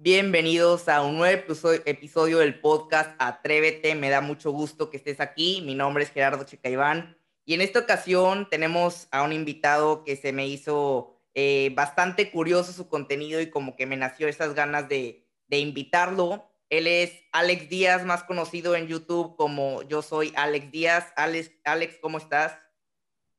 Bienvenidos 0.00 0.88
a 0.88 1.02
un 1.02 1.16
nuevo 1.16 1.42
episodio 1.84 2.38
del 2.38 2.60
podcast 2.60 3.16
Atrévete. 3.18 3.96
Me 3.96 4.10
da 4.10 4.20
mucho 4.20 4.52
gusto 4.52 4.90
que 4.90 4.96
estés 4.96 5.18
aquí. 5.18 5.60
Mi 5.66 5.74
nombre 5.74 6.04
es 6.04 6.12
Gerardo 6.12 6.44
Checaiván 6.44 7.18
y 7.44 7.54
en 7.54 7.62
esta 7.62 7.80
ocasión 7.80 8.48
tenemos 8.48 9.08
a 9.10 9.24
un 9.24 9.32
invitado 9.32 10.04
que 10.04 10.14
se 10.14 10.32
me 10.32 10.46
hizo 10.46 11.20
eh, 11.34 11.72
bastante 11.74 12.30
curioso 12.30 12.72
su 12.72 12.88
contenido 12.88 13.40
y 13.40 13.50
como 13.50 13.74
que 13.74 13.86
me 13.86 13.96
nació 13.96 14.28
esas 14.28 14.54
ganas 14.54 14.88
de, 14.88 15.26
de 15.48 15.58
invitarlo. 15.58 16.48
Él 16.70 16.86
es 16.86 17.24
Alex 17.32 17.68
Díaz, 17.68 18.04
más 18.04 18.22
conocido 18.22 18.76
en 18.76 18.86
YouTube 18.86 19.34
como 19.34 19.82
Yo 19.82 20.02
Soy 20.02 20.32
Alex 20.36 20.70
Díaz. 20.70 21.12
Alex, 21.16 21.50
Alex, 21.64 21.98
¿cómo 22.00 22.18
estás? 22.18 22.56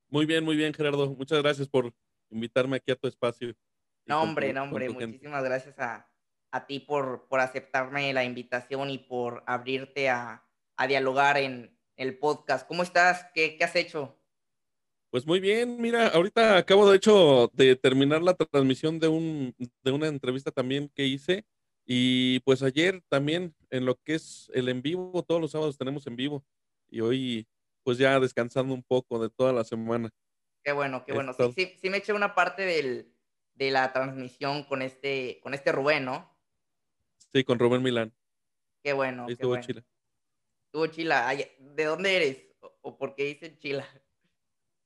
Muy 0.10 0.26
bien, 0.26 0.44
muy 0.44 0.58
bien, 0.58 0.74
Gerardo. 0.74 1.10
Muchas 1.16 1.42
gracias 1.42 1.70
por 1.70 1.94
invitarme 2.30 2.76
aquí 2.76 2.92
a 2.92 2.98
tu 2.98 3.08
espacio. 3.08 3.56
No, 4.06 4.24
hombre, 4.24 4.52
no, 4.52 4.64
hombre. 4.64 4.90
Muchísimas 4.90 5.44
gracias 5.44 5.80
a, 5.80 6.09
a 6.52 6.66
ti 6.66 6.80
por, 6.80 7.28
por 7.28 7.40
aceptarme 7.40 8.14
la 8.14 8.24
invitación 8.24 8.90
y 8.90 8.98
por 8.98 9.44
abrirte 9.46 10.10
a, 10.10 10.44
a 10.76 10.88
dialogar 10.88 11.38
en 11.38 11.78
el 11.96 12.18
podcast. 12.18 12.68
¿Cómo 12.68 12.84
estás? 12.84 13.26
¿Qué, 13.34 13.58
¿Qué, 13.58 13.64
has 13.64 13.76
hecho? 13.76 14.18
Pues 15.12 15.26
muy 15.26 15.40
bien, 15.40 15.82
mira, 15.82 16.08
ahorita 16.08 16.58
acabo 16.58 16.90
de 16.90 16.98
hecho 16.98 17.50
de 17.54 17.76
terminar 17.76 18.22
la 18.22 18.36
transmisión 18.36 19.00
de, 19.00 19.08
un, 19.08 19.56
de 19.84 19.92
una 19.92 20.08
entrevista 20.08 20.52
también 20.52 20.90
que 20.96 21.06
hice 21.06 21.46
y 21.86 22.40
pues 22.42 22.62
ayer 22.62 23.02
también 23.10 23.56
en 23.72 23.86
lo 23.86 23.96
que 23.96 24.16
es 24.16 24.52
el 24.54 24.70
en 24.70 24.82
vivo, 24.82 25.24
todos 25.24 25.42
los 25.42 25.52
sábados 25.52 25.78
tenemos 25.78 26.06
en 26.08 26.16
vivo 26.16 26.46
y 26.88 27.02
hoy 27.02 27.48
pues 27.84 27.98
ya 27.98 28.20
descansando 28.20 28.74
un 28.74 28.84
poco 28.84 29.20
de 29.20 29.30
toda 29.30 29.52
la 29.52 29.64
semana. 29.64 30.10
Qué 30.64 30.72
bueno, 30.72 31.04
qué 31.04 31.14
bueno. 31.14 31.34
Sí, 31.34 31.52
sí, 31.56 31.78
sí, 31.82 31.90
me 31.90 31.98
eché 31.98 32.14
una 32.14 32.36
parte 32.36 32.64
del, 32.64 33.12
de 33.56 33.72
la 33.72 33.92
transmisión 33.92 34.64
con 34.64 34.82
este, 34.82 35.40
con 35.42 35.54
este 35.54 35.72
Rubén, 35.72 36.06
¿no? 36.06 36.29
Sí, 37.34 37.44
con 37.44 37.60
Rubén 37.60 37.84
Milán. 37.84 38.14
Qué 38.84 38.94
bueno. 38.94 39.28
estuvo 39.28 39.50
bueno. 39.50 39.66
Chila. 39.66 39.86
Estuvo 40.68 40.88
Chila. 40.88 41.36
¿De 41.60 41.84
dónde 41.84 42.16
eres? 42.16 42.46
¿O, 42.82 42.98
por 42.98 43.16
qué 43.16 43.26
dicen 43.26 43.58
Chila? 43.60 43.88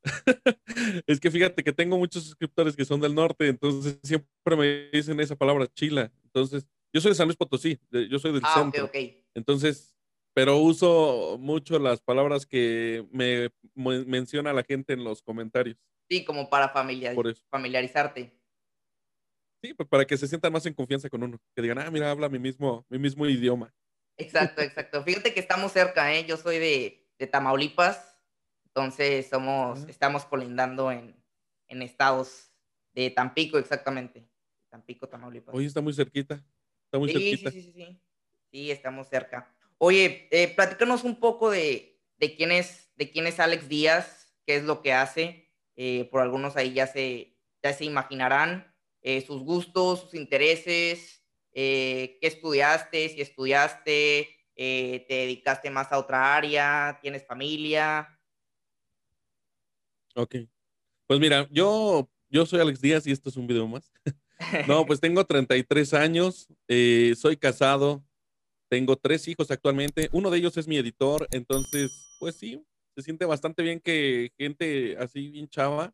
es 1.08 1.20
que 1.20 1.32
fíjate 1.32 1.64
que 1.64 1.72
tengo 1.72 1.98
muchos 1.98 2.24
suscriptores 2.24 2.76
que 2.76 2.84
son 2.84 3.00
del 3.00 3.16
norte, 3.16 3.48
entonces 3.48 3.98
siempre 4.04 4.56
me 4.58 4.90
dicen 4.92 5.20
esa 5.20 5.36
palabra 5.36 5.68
Chila. 5.68 6.12
Entonces, 6.24 6.68
yo 6.94 7.00
soy 7.00 7.12
de 7.12 7.16
San 7.16 7.28
Luis 7.28 7.38
Potosí, 7.38 7.80
yo 7.92 8.20
soy 8.20 8.34
del 8.34 8.42
ah, 8.44 8.54
centro. 8.56 8.86
Okay, 8.86 9.06
okay. 9.06 9.26
Entonces, 9.34 9.96
pero 10.34 10.58
uso 10.58 11.38
mucho 11.40 11.80
las 11.80 12.02
palabras 12.02 12.46
que 12.46 13.06
me, 13.12 13.50
menciona 13.76 14.52
la 14.52 14.64
gente 14.64 14.94
en 14.94 15.04
los 15.04 15.22
comentarios. 15.22 15.78
Sí, 16.10 16.26
como 16.26 16.50
para 16.50 16.70
familiarizarte. 16.70 18.43
Sí, 19.64 19.74
pues 19.74 19.88
para 19.88 20.06
que 20.06 20.18
se 20.18 20.28
sientan 20.28 20.52
más 20.52 20.66
en 20.66 20.74
confianza 20.74 21.10
con 21.10 21.24
uno. 21.24 21.40
Que 21.56 21.62
digan, 21.62 21.80
ah, 21.80 21.90
mira, 21.90 22.12
habla 22.12 22.28
mi 22.28 22.38
mismo, 22.38 22.86
mi 22.90 23.00
mismo 23.00 23.26
idioma. 23.26 23.74
Exacto, 24.18 24.62
exacto. 24.62 25.02
Fíjate 25.04 25.34
que 25.34 25.40
estamos 25.40 25.72
cerca, 25.72 26.14
¿eh? 26.14 26.26
Yo 26.26 26.36
soy 26.36 26.60
de, 26.60 27.08
de 27.18 27.28
Tamaulipas, 27.28 28.20
entonces 28.66 29.30
somos, 29.30 29.88
estamos 29.88 30.26
colindando 30.26 30.92
en, 30.92 31.16
en 31.70 31.82
estados 31.82 32.52
de 32.94 33.10
Tampico, 33.10 33.58
exactamente. 33.58 34.28
Tampico, 34.70 35.08
Tamaulipas. 35.08 35.56
Oye, 35.56 35.68
está 35.68 35.80
muy 35.80 35.94
cerquita. 35.94 36.44
Está 36.84 37.00
muy 37.00 37.10
cerquita. 37.10 37.50
Sí, 37.50 37.62
sí, 37.62 37.72
sí, 37.72 37.74
sí. 37.74 38.02
Sí, 38.52 38.70
estamos 38.70 39.08
cerca. 39.08 39.56
Oye, 39.78 40.28
eh, 40.32 40.54
platícanos 40.54 41.06
un 41.06 41.22
poco 41.22 41.50
de, 41.50 42.02
de, 42.18 42.36
quién 42.36 42.52
es, 42.52 42.92
de 42.98 43.10
quién 43.10 43.28
es 43.28 43.40
Alex 43.40 43.70
Díaz, 43.70 44.36
qué 44.46 44.58
es 44.58 44.66
lo 44.66 44.82
que 44.82 44.92
hace. 44.92 45.50
Eh, 45.78 46.10
por 46.12 46.20
algunos 46.20 46.58
ahí 46.58 46.74
ya 46.74 46.86
se, 46.86 47.38
ya 47.64 47.72
se 47.72 47.86
imaginarán. 47.86 48.73
Eh, 49.06 49.20
sus 49.20 49.44
gustos, 49.44 50.00
sus 50.00 50.14
intereses, 50.14 51.22
eh, 51.52 52.18
qué 52.22 52.28
estudiaste, 52.28 53.10
si 53.10 53.20
estudiaste, 53.20 54.30
eh, 54.56 55.06
te 55.10 55.14
dedicaste 55.14 55.70
más 55.70 55.92
a 55.92 56.00
otra 56.00 56.38
área, 56.38 57.00
tienes 57.02 57.28
familia. 57.28 58.18
Ok. 60.16 60.36
Pues 61.06 61.20
mira, 61.20 61.50
yo, 61.52 62.10
yo 62.30 62.46
soy 62.46 62.62
Alex 62.62 62.80
Díaz 62.80 63.06
y 63.06 63.12
esto 63.12 63.30
es 63.30 63.36
un 63.36 63.46
video 63.46 63.68
más. 63.68 63.92
no, 64.70 64.86
pues 64.86 65.02
tengo 65.02 65.26
33 65.26 65.94
años, 65.94 66.48
soy 67.18 67.36
casado, 67.36 68.02
tengo 68.70 68.96
tres 68.96 69.28
hijos 69.28 69.52
actualmente, 69.52 70.08
uno 70.14 70.32
de 70.32 70.38
ellos 70.38 70.56
es 70.56 70.66
mi 70.66 70.78
editor, 70.78 71.28
entonces, 71.32 71.92
pues 72.20 72.38
sí, 72.38 72.64
se 72.96 73.02
siente 73.02 73.26
bastante 73.26 73.64
bien 73.64 73.82
que 73.82 74.32
gente 74.38 74.96
así 74.98 75.28
bien 75.28 75.50
chava 75.50 75.94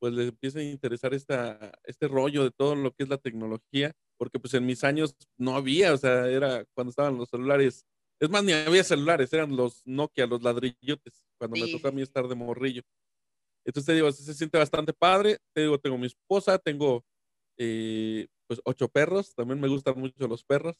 pues 0.00 0.14
les 0.14 0.28
empieza 0.28 0.58
a 0.58 0.62
interesar 0.62 1.14
esta, 1.14 1.72
este 1.84 2.08
rollo 2.08 2.42
de 2.42 2.50
todo 2.50 2.74
lo 2.74 2.92
que 2.92 3.04
es 3.04 3.08
la 3.08 3.18
tecnología, 3.18 3.92
porque 4.18 4.40
pues 4.40 4.54
en 4.54 4.66
mis 4.66 4.82
años 4.82 5.14
no 5.38 5.54
había, 5.54 5.92
o 5.92 5.96
sea, 5.96 6.26
era 6.26 6.64
cuando 6.74 6.90
estaban 6.90 7.16
los 7.18 7.28
celulares, 7.28 7.84
es 8.18 8.30
más, 8.30 8.42
ni 8.42 8.52
había 8.52 8.82
celulares, 8.82 9.32
eran 9.32 9.54
los 9.54 9.82
Nokia, 9.86 10.26
los 10.26 10.42
ladrillotes, 10.42 11.26
cuando 11.38 11.58
me 11.58 11.70
tocó 11.70 11.88
a 11.88 11.92
mí 11.92 12.02
estar 12.02 12.26
de 12.26 12.34
morrillo. 12.34 12.82
Entonces 13.64 13.86
te 13.86 13.94
digo, 13.94 14.10
se 14.10 14.34
siente 14.34 14.58
bastante 14.58 14.92
padre, 14.92 15.38
te 15.54 15.62
digo, 15.62 15.78
tengo 15.78 15.98
mi 15.98 16.06
esposa, 16.06 16.58
tengo 16.58 17.04
eh, 17.58 18.26
pues 18.46 18.60
ocho 18.64 18.88
perros, 18.88 19.34
también 19.34 19.60
me 19.60 19.68
gustan 19.68 19.98
mucho 19.98 20.26
los 20.26 20.44
perros, 20.44 20.76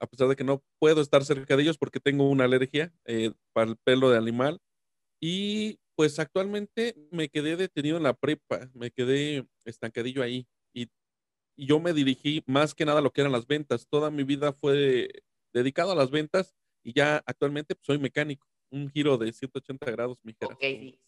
a 0.00 0.06
pesar 0.06 0.28
de 0.28 0.36
que 0.36 0.44
no 0.44 0.62
puedo 0.78 1.00
estar 1.00 1.24
cerca 1.24 1.56
de 1.56 1.62
ellos 1.62 1.78
porque 1.78 2.00
tengo 2.00 2.28
una 2.28 2.44
alergia 2.44 2.92
eh, 3.04 3.32
para 3.52 3.70
el 3.70 3.76
pelo 3.76 4.10
de 4.10 4.18
animal. 4.18 4.58
Y 5.20 5.78
pues 5.98 6.16
actualmente 6.20 6.94
me 7.10 7.28
quedé 7.28 7.56
detenido 7.56 7.96
en 7.96 8.04
la 8.04 8.14
prepa, 8.14 8.70
me 8.72 8.92
quedé 8.92 9.44
estancadillo 9.64 10.22
ahí 10.22 10.46
y, 10.72 10.88
yo 11.56 11.80
me 11.80 11.92
dirigí 11.92 12.40
más 12.46 12.72
que 12.72 12.84
nada 12.84 13.00
a 13.00 13.02
lo 13.02 13.10
que 13.10 13.20
eran 13.20 13.32
las 13.32 13.48
ventas. 13.48 13.88
Toda 13.88 14.08
mi 14.08 14.22
vida 14.22 14.52
fue 14.52 15.08
dedicado 15.52 15.90
a 15.90 15.96
las 15.96 16.12
ventas 16.12 16.54
y 16.84 16.92
ya 16.92 17.16
actualmente 17.26 17.74
pues, 17.74 17.84
soy 17.84 17.98
mecánico. 17.98 18.46
Un 18.70 18.88
giro 18.90 19.18
de 19.18 19.32
180 19.32 19.90
grados, 19.90 20.20
mi 20.22 20.36
Ok, 20.40 20.60
sí. 20.60 21.00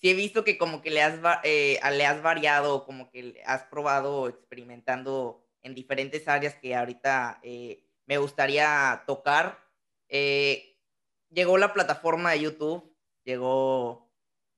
Sí, 0.00 0.08
he 0.08 0.14
visto 0.14 0.44
que 0.44 0.56
como 0.56 0.80
que 0.80 0.90
le 0.90 1.02
has, 1.02 1.20
eh, 1.44 1.78
le 1.92 2.06
has 2.06 2.22
variado, 2.22 2.86
como 2.86 3.10
que 3.10 3.42
has 3.44 3.64
probado 3.64 4.30
experimentando 4.30 5.46
en 5.60 5.74
diferentes 5.74 6.26
áreas 6.26 6.54
que 6.54 6.74
ahorita 6.74 7.38
eh, 7.42 7.84
me 8.06 8.16
gustaría 8.16 9.04
tocar. 9.06 9.62
Eh, 10.08 10.78
llegó 11.28 11.58
la 11.58 11.74
plataforma 11.74 12.30
de 12.30 12.40
YouTube, 12.40 12.96
llegó 13.24 14.11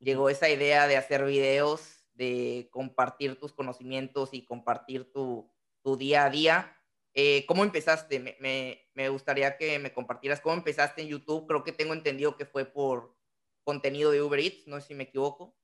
llegó 0.04 0.28
esa 0.28 0.48
idea 0.48 0.86
de 0.86 0.96
hacer 0.96 1.24
videos, 1.24 2.06
de 2.14 2.68
compartir 2.70 3.38
tus 3.40 3.52
conocimientos 3.52 4.30
y 4.32 4.44
compartir 4.44 5.12
tu, 5.12 5.50
tu 5.82 5.96
día 5.96 6.24
a 6.24 6.30
día. 6.30 6.76
Eh, 7.14 7.44
¿Cómo 7.46 7.64
empezaste? 7.64 8.20
Me, 8.20 8.36
me, 8.40 8.88
me, 8.94 9.08
gustaría 9.08 9.56
que 9.56 9.78
me 9.78 9.92
compartieras 9.92 10.40
cómo 10.40 10.54
empezaste 10.54 11.02
en 11.02 11.08
YouTube. 11.08 11.46
Creo 11.46 11.64
que 11.64 11.72
tengo 11.72 11.94
entendido 11.94 12.36
que 12.36 12.46
fue 12.46 12.64
por 12.64 13.16
contenido 13.64 14.10
de 14.10 14.22
Uber 14.22 14.38
Eats, 14.38 14.66
no 14.66 14.80
sé 14.80 14.88
si 14.88 14.94
me 14.94 15.04
equivoco. 15.04 15.56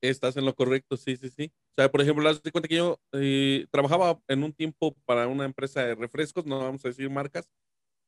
Estás 0.00 0.36
en 0.36 0.44
lo 0.44 0.54
correcto, 0.54 0.96
sí, 0.96 1.16
sí, 1.16 1.30
sí. 1.30 1.52
O 1.70 1.74
sea, 1.76 1.90
por 1.90 2.02
ejemplo, 2.02 2.24
das 2.24 2.40
cuenta 2.52 2.68
que 2.68 2.76
yo 2.76 3.00
eh, 3.12 3.66
trabajaba 3.70 4.20
en 4.28 4.44
un 4.44 4.52
tiempo 4.52 4.94
para 5.06 5.26
una 5.26 5.46
empresa 5.46 5.82
de 5.82 5.94
refrescos, 5.94 6.44
no 6.44 6.58
vamos 6.58 6.84
a 6.84 6.88
decir 6.88 7.08
marcas, 7.08 7.50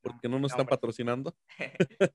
porque 0.01 0.29
no, 0.29 0.39
nos 0.39 0.51
están 0.51 0.67
patrocinando. 0.67 1.35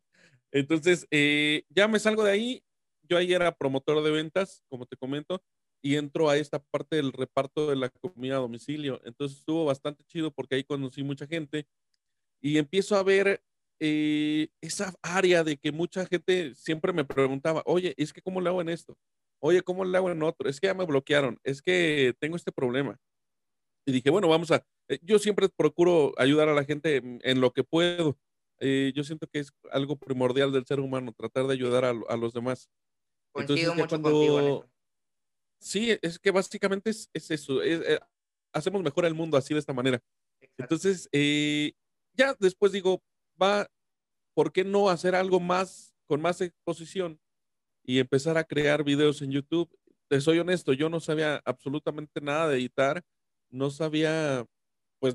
Entonces, 0.52 1.06
eh, 1.10 1.64
ya 1.68 1.88
me 1.88 1.98
salgo 1.98 2.22
de 2.22 2.30
ahí 2.30 2.64
yo 3.12 3.18
ahí 3.18 3.32
era 3.34 3.54
promotor 3.54 4.02
de 4.02 4.10
ventas, 4.10 4.64
como 4.70 4.86
te 4.86 4.96
comento, 4.96 5.42
y 5.82 5.96
entro 5.96 6.30
a 6.30 6.38
esta 6.38 6.62
parte 6.62 6.96
del 6.96 7.12
reparto 7.12 7.68
de 7.68 7.76
la 7.76 7.90
comida 7.90 8.36
a 8.36 8.40
domicilio. 8.40 9.02
Entonces 9.04 9.38
estuvo 9.38 9.66
bastante 9.66 10.02
chido 10.04 10.30
porque 10.30 10.54
ahí 10.54 10.64
conocí 10.64 11.02
mucha 11.02 11.26
gente 11.26 11.66
y 12.40 12.56
empiezo 12.56 12.96
a 12.96 13.02
ver 13.02 13.42
eh, 13.80 14.48
esa 14.62 14.94
área 15.02 15.44
de 15.44 15.58
que 15.58 15.72
mucha 15.72 16.06
gente 16.06 16.54
siempre 16.54 16.92
me 16.94 17.04
preguntaba, 17.04 17.62
oye, 17.66 17.94
es 17.98 18.12
que 18.14 18.22
¿cómo 18.22 18.40
le 18.40 18.48
hago 18.48 18.62
en 18.62 18.70
esto? 18.70 18.96
Oye, 19.40 19.60
¿cómo 19.62 19.84
le 19.84 19.98
hago 19.98 20.10
en 20.10 20.22
otro? 20.22 20.48
Es 20.48 20.58
que 20.58 20.68
ya 20.68 20.74
me 20.74 20.86
bloquearon, 20.86 21.38
es 21.44 21.60
que 21.60 22.14
tengo 22.18 22.36
este 22.36 22.52
problema. 22.52 22.98
Y 23.86 23.92
dije, 23.92 24.08
bueno, 24.08 24.28
vamos 24.28 24.50
a, 24.52 24.64
eh, 24.88 25.00
yo 25.02 25.18
siempre 25.18 25.48
procuro 25.50 26.14
ayudar 26.16 26.48
a 26.48 26.54
la 26.54 26.64
gente 26.64 27.02
en, 27.22 27.40
lo 27.40 27.52
que 27.52 27.64
puedo. 27.64 28.16
Eh, 28.60 28.92
yo 28.94 29.04
siento 29.04 29.26
que 29.26 29.40
es 29.40 29.52
algo 29.72 29.96
primordial 29.96 30.52
del 30.52 30.64
ser 30.64 30.80
humano, 30.80 31.12
tratar 31.12 31.46
de 31.48 31.54
ayudar 31.54 31.84
a 31.84 32.16
los 32.16 32.32
demás. 32.32 32.70
Mucho 33.34 34.00
contigo 34.00 34.66
Sí, 35.62 35.96
es 36.02 36.18
que 36.18 36.32
básicamente 36.32 36.90
es, 36.90 37.08
eso, 37.12 37.62
eh, 37.62 38.00
hacemos 38.52 38.82
mejor 38.82 39.04
el 39.04 39.14
mundo 39.14 39.36
así 39.36 39.54
de 39.54 39.60
esta 39.60 39.72
manera. 39.72 40.02
Entonces, 40.58 41.08
eh, 41.12 41.72
ya 42.14 42.34
después 42.40 42.72
digo, 42.72 43.00
va, 43.40 43.68
¿por 44.34 44.52
qué 44.52 44.64
no 44.64 44.90
hacer 44.90 45.14
algo 45.14 45.38
más, 45.38 45.94
con 46.06 46.20
más 46.20 46.40
exposición 46.40 47.20
y 47.84 48.00
empezar 48.00 48.36
a 48.38 48.44
crear 48.44 48.82
videos 48.82 49.22
en 49.22 49.30
YouTube? 49.30 49.70
Te 50.08 50.20
soy 50.20 50.40
honesto, 50.40 50.72
yo 50.72 50.88
no 50.88 50.98
sabía 50.98 51.40
absolutamente 51.44 52.20
nada 52.20 52.48
de 52.48 52.56
editar, 52.58 53.04
no 53.48 53.70
sabía, 53.70 54.44
pues, 54.98 55.14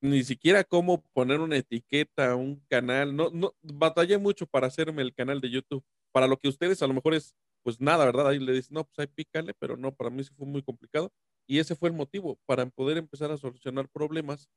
ni 0.00 0.24
siquiera 0.24 0.64
cómo 0.64 1.02
poner 1.12 1.40
una 1.40 1.58
etiqueta, 1.58 2.34
un 2.34 2.60
canal, 2.68 3.14
no, 3.14 3.28
no, 3.30 3.54
batallé 3.60 4.16
mucho 4.16 4.46
para 4.46 4.68
hacerme 4.68 5.02
el 5.02 5.14
canal 5.14 5.42
de 5.42 5.50
YouTube 5.50 5.84
para 6.14 6.28
lo 6.28 6.38
que 6.38 6.48
ustedes 6.48 6.82
a 6.82 6.86
lo 6.88 6.94
mejor 6.94 7.14
es, 7.14 7.34
pues 7.64 7.80
nada, 7.80 8.06
¿verdad? 8.06 8.28
Ahí 8.28 8.38
le 8.38 8.52
dicen, 8.52 8.74
no, 8.76 8.84
pues 8.84 8.98
ahí 9.00 9.08
pícale, 9.08 9.54
pero 9.58 9.76
no, 9.76 9.94
para 9.94 10.10
mí 10.10 10.24
sí 10.24 10.30
fue 10.36 10.46
muy 10.46 10.62
complicado. 10.62 11.12
Y 11.48 11.58
ese 11.60 11.76
fue 11.76 11.90
el 11.90 11.96
motivo, 11.96 12.38
para 12.46 12.66
poder 12.66 12.98
empezar 12.98 13.32
a 13.32 13.38
solucionar 13.38 13.88
problemas 13.90 14.48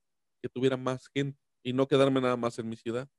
que 0.41 0.49
tuviera 0.49 0.77
más 0.77 1.07
gente 1.13 1.39
y 1.63 1.73
no 1.73 1.87
quedarme 1.87 2.21
nada 2.21 2.37
más 2.37 2.59
en 2.59 2.69
mi 2.69 2.77
ciudad. 2.77 3.09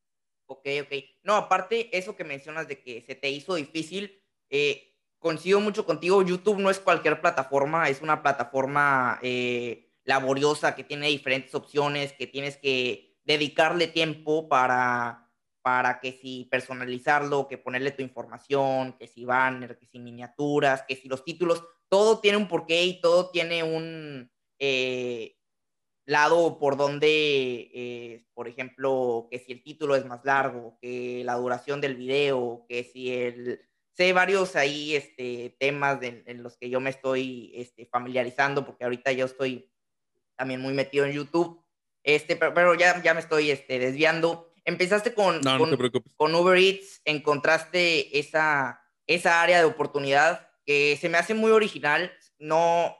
Ok, 0.47 0.67
ok. 0.83 0.93
No, 1.23 1.37
aparte, 1.37 1.97
eso 1.97 2.17
que 2.17 2.25
mencionas 2.25 2.69
de 2.69 2.81
que 2.83 3.03
se 3.03 3.15
te 3.15 3.29
hizo 3.31 3.55
difícil, 3.55 4.23
eh, 4.49 4.95
coincido 5.19 5.61
mucho 5.61 5.85
contigo, 5.85 6.23
YouTube 6.23 6.59
no 6.59 6.71
es 6.71 6.79
cualquier 6.81 7.21
plataforma, 7.21 7.89
es 7.91 8.01
una 8.01 8.23
plataforma 8.23 9.19
eh, 9.23 9.91
laboriosa 10.05 10.75
que 10.75 10.85
tiene 10.85 11.09
diferentes 11.09 11.55
opciones, 11.55 12.15
que 12.15 12.27
tienes 12.27 12.57
que 12.57 13.19
dedicarle 13.25 13.89
tiempo 13.89 14.49
para, 14.49 15.28
para 15.69 16.01
que 16.01 16.13
si 16.13 16.49
personalizarlo, 16.51 17.47
que 17.47 17.59
ponerle 17.59 17.91
tu 17.91 18.01
información, 18.01 18.95
que 18.99 19.07
si 19.07 19.27
banner, 19.27 19.77
que 19.77 19.85
si 19.85 19.99
miniaturas, 19.99 20.83
que 20.89 20.97
si 20.97 21.09
los 21.09 21.27
títulos, 21.27 21.63
todo 21.91 22.21
tiene 22.21 22.39
un 22.39 22.49
porqué 22.49 22.85
y 22.85 23.03
todo 23.03 23.29
tiene 23.29 23.63
un 23.63 24.33
eh, 24.59 25.37
lado 26.07 26.59
por 26.59 26.79
donde, 26.79 27.71
eh, 27.75 28.25
por 28.33 28.49
ejemplo, 28.49 29.29
que 29.31 29.41
si 29.41 29.53
el 29.53 29.63
título 29.63 29.95
es 29.95 30.07
más 30.07 30.25
largo, 30.25 30.79
que 30.81 31.23
la 31.23 31.35
duración 31.35 31.83
del 31.83 31.97
video, 31.97 32.65
que 32.67 32.85
si 32.85 33.13
el... 33.13 33.61
Sé 33.93 34.15
varios 34.15 34.57
ahí 34.57 34.95
este, 34.95 35.55
temas 35.59 35.99
en 36.03 36.43
los 36.43 36.57
que 36.57 36.71
yo 36.71 36.81
me 36.81 36.89
estoy 36.89 37.53
este, 37.57 37.85
familiarizando, 37.85 38.65
porque 38.65 38.85
ahorita 38.85 39.13
yo 39.13 39.27
estoy 39.27 39.71
también 40.35 40.63
muy 40.63 40.73
metido 40.73 41.05
en 41.05 41.13
YouTube, 41.13 41.63
este, 42.05 42.37
pero, 42.37 42.75
ya, 42.75 43.03
ya 43.03 43.13
me 43.13 43.21
estoy 43.21 43.51
este, 43.51 43.79
desviando. 43.79 44.48
Empezaste 44.69 45.15
con, 45.15 45.41
con, 46.19 46.35
Uber 46.35 46.59
Eats, 46.59 47.01
encontraste 47.07 48.19
esa, 48.19 48.83
esa 49.07 49.41
área 49.41 49.61
de 49.61 49.65
oportunidad 49.65 50.47
que 50.67 50.99
se 51.01 51.09
me 51.09 51.17
hace 51.17 51.33
muy 51.33 51.53
original. 51.53 52.13
No, 52.39 52.95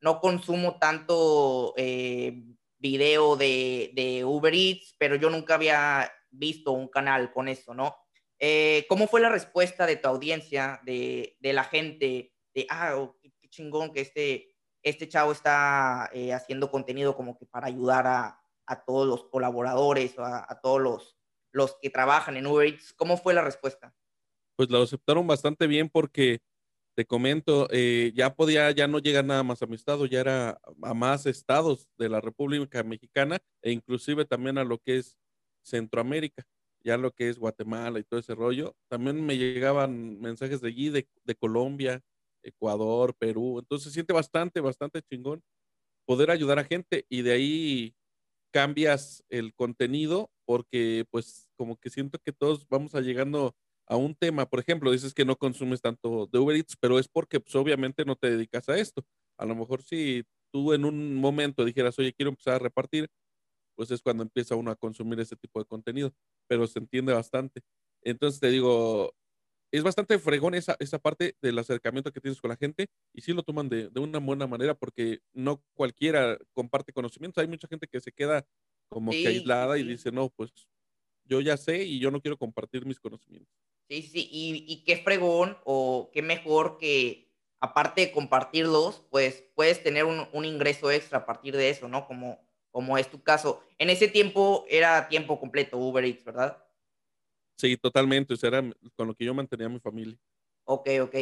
no 0.00 0.18
consumo 0.18 0.80
tanto 0.80 1.74
eh, 1.76 2.42
video 2.76 3.36
de, 3.36 3.92
de, 3.94 4.24
Uber 4.24 4.52
Eats, 4.52 4.96
pero 4.98 5.14
yo 5.14 5.30
nunca 5.30 5.54
había 5.54 6.12
visto 6.32 6.72
un 6.72 6.88
canal 6.88 7.32
con 7.32 7.46
eso, 7.46 7.72
¿no? 7.72 7.94
Eh, 8.40 8.84
¿Cómo 8.88 9.06
fue 9.06 9.20
la 9.20 9.28
respuesta 9.28 9.86
de 9.86 9.94
tu 9.94 10.08
audiencia, 10.08 10.80
de, 10.82 11.36
de 11.38 11.52
la 11.52 11.62
gente? 11.62 12.34
De, 12.52 12.66
ah, 12.68 12.96
oh, 12.96 13.16
qué, 13.22 13.48
chingón 13.48 13.92
que 13.92 14.00
este, 14.00 14.56
este 14.82 15.08
chavo 15.08 15.30
está 15.30 16.10
eh, 16.12 16.32
haciendo 16.32 16.68
contenido 16.68 17.14
como 17.14 17.38
que 17.38 17.46
para 17.46 17.68
ayudar 17.68 18.08
a, 18.08 18.41
a 18.66 18.84
todos 18.84 19.06
los 19.06 19.24
colaboradores, 19.24 20.18
a, 20.18 20.50
a 20.50 20.60
todos 20.60 20.80
los, 20.80 21.18
los 21.52 21.76
que 21.80 21.90
trabajan 21.90 22.36
en 22.36 22.46
Uber 22.46 22.66
Eats. 22.66 22.92
¿Cómo 22.94 23.16
fue 23.16 23.34
la 23.34 23.42
respuesta? 23.42 23.94
Pues 24.56 24.70
lo 24.70 24.82
aceptaron 24.82 25.26
bastante 25.26 25.66
bien 25.66 25.88
porque 25.88 26.40
te 26.94 27.06
comento, 27.06 27.68
eh, 27.70 28.12
ya 28.14 28.34
podía, 28.34 28.70
ya 28.70 28.86
no 28.86 28.98
llegar 28.98 29.24
nada 29.24 29.42
más 29.42 29.62
a 29.62 29.66
mi 29.66 29.76
estado, 29.76 30.04
ya 30.06 30.20
era 30.20 30.60
a 30.82 30.94
más 30.94 31.24
estados 31.26 31.88
de 31.96 32.08
la 32.08 32.20
República 32.20 32.82
Mexicana 32.82 33.38
e 33.62 33.72
inclusive 33.72 34.24
también 34.26 34.58
a 34.58 34.64
lo 34.64 34.78
que 34.78 34.98
es 34.98 35.18
Centroamérica, 35.64 36.44
ya 36.84 36.98
lo 36.98 37.12
que 37.12 37.30
es 37.30 37.38
Guatemala 37.38 37.98
y 37.98 38.04
todo 38.04 38.20
ese 38.20 38.34
rollo. 38.34 38.76
También 38.88 39.24
me 39.24 39.38
llegaban 39.38 40.20
mensajes 40.20 40.60
de 40.60 40.68
allí, 40.68 40.90
de, 40.90 41.08
de 41.24 41.34
Colombia, 41.34 42.02
Ecuador, 42.42 43.14
Perú. 43.18 43.58
Entonces 43.58 43.84
se 43.88 43.94
siente 43.94 44.12
bastante, 44.12 44.60
bastante 44.60 45.00
chingón 45.02 45.42
poder 46.04 46.30
ayudar 46.30 46.58
a 46.58 46.64
gente 46.64 47.06
y 47.08 47.22
de 47.22 47.32
ahí 47.32 47.94
cambias 48.52 49.24
el 49.30 49.54
contenido 49.54 50.30
porque 50.46 51.06
pues 51.10 51.48
como 51.56 51.76
que 51.78 51.90
siento 51.90 52.18
que 52.24 52.32
todos 52.32 52.66
vamos 52.68 52.94
a 52.94 53.00
llegando 53.00 53.56
a 53.86 53.96
un 53.96 54.14
tema, 54.14 54.46
por 54.48 54.60
ejemplo, 54.60 54.92
dices 54.92 55.14
que 55.14 55.24
no 55.24 55.36
consumes 55.36 55.80
tanto 55.82 56.26
de 56.26 56.38
Uber 56.38 56.56
Eats, 56.56 56.76
pero 56.80 56.98
es 56.98 57.08
porque 57.08 57.40
pues, 57.40 57.54
obviamente 57.56 58.04
no 58.04 58.16
te 58.16 58.30
dedicas 58.30 58.68
a 58.68 58.78
esto. 58.78 59.04
A 59.38 59.46
lo 59.46 59.54
mejor 59.56 59.82
si 59.82 60.24
tú 60.52 60.72
en 60.72 60.84
un 60.84 61.16
momento 61.16 61.64
dijeras, 61.64 61.98
oye, 61.98 62.12
quiero 62.12 62.30
empezar 62.30 62.54
a 62.54 62.58
repartir, 62.58 63.08
pues 63.76 63.90
es 63.90 64.02
cuando 64.02 64.22
empieza 64.22 64.56
uno 64.56 64.70
a 64.70 64.76
consumir 64.76 65.20
ese 65.20 65.36
tipo 65.36 65.58
de 65.60 65.66
contenido, 65.66 66.12
pero 66.48 66.66
se 66.66 66.78
entiende 66.78 67.12
bastante. 67.12 67.62
Entonces 68.02 68.40
te 68.40 68.50
digo, 68.50 69.14
es 69.72 69.82
bastante 69.82 70.18
fregón 70.18 70.54
esa, 70.54 70.76
esa 70.78 70.98
parte 70.98 71.34
del 71.40 71.58
acercamiento 71.58 72.12
que 72.12 72.20
tienes 72.20 72.40
con 72.40 72.50
la 72.50 72.56
gente 72.56 72.88
y 73.14 73.22
sí 73.22 73.32
lo 73.32 73.42
toman 73.42 73.70
de, 73.70 73.88
de 73.88 74.00
una 74.00 74.18
buena 74.18 74.46
manera 74.46 74.74
porque 74.74 75.20
no 75.32 75.64
cualquiera 75.72 76.38
comparte 76.52 76.92
conocimientos. 76.92 77.40
Hay 77.40 77.48
mucha 77.48 77.66
gente 77.66 77.88
que 77.88 78.00
se 78.00 78.12
queda 78.12 78.46
como 78.90 79.10
que 79.10 79.26
aislada 79.26 79.78
y 79.78 79.82
dice, 79.82 80.12
no, 80.12 80.28
pues 80.28 80.52
yo 81.24 81.40
ya 81.40 81.56
sé 81.56 81.84
y 81.84 81.98
yo 81.98 82.10
no 82.10 82.20
quiero 82.20 82.36
compartir 82.36 82.84
mis 82.84 83.00
conocimientos. 83.00 83.52
Sí, 83.88 84.02
sí, 84.02 84.28
y, 84.30 84.64
y 84.68 84.84
qué 84.84 84.98
fregón 84.98 85.56
o 85.64 86.10
qué 86.12 86.20
mejor 86.20 86.76
que 86.78 87.30
aparte 87.60 88.02
de 88.02 88.12
compartirlos, 88.12 89.06
pues 89.10 89.44
puedes 89.54 89.82
tener 89.82 90.04
un, 90.04 90.28
un, 90.32 90.44
ingreso 90.44 90.90
extra 90.90 91.18
a 91.18 91.26
partir 91.26 91.56
de 91.56 91.70
eso, 91.70 91.88
¿no? 91.88 92.06
Como, 92.06 92.46
como 92.70 92.98
es 92.98 93.08
tu 93.08 93.22
caso. 93.22 93.62
En 93.78 93.88
ese 93.88 94.08
tiempo 94.08 94.66
era 94.68 95.08
tiempo 95.08 95.40
completo 95.40 95.78
Uber 95.78 96.04
Eats, 96.04 96.24
¿verdad? 96.24 96.62
Sí, 97.62 97.76
totalmente. 97.76 98.34
Eso 98.34 98.48
era 98.48 98.60
con 98.96 99.06
lo 99.06 99.14
que 99.14 99.24
yo 99.24 99.32
mantenía 99.34 99.66
a 99.66 99.70
mi 99.70 99.78
familia. 99.78 100.18
Ok, 100.64 100.88
ok. 101.00 101.14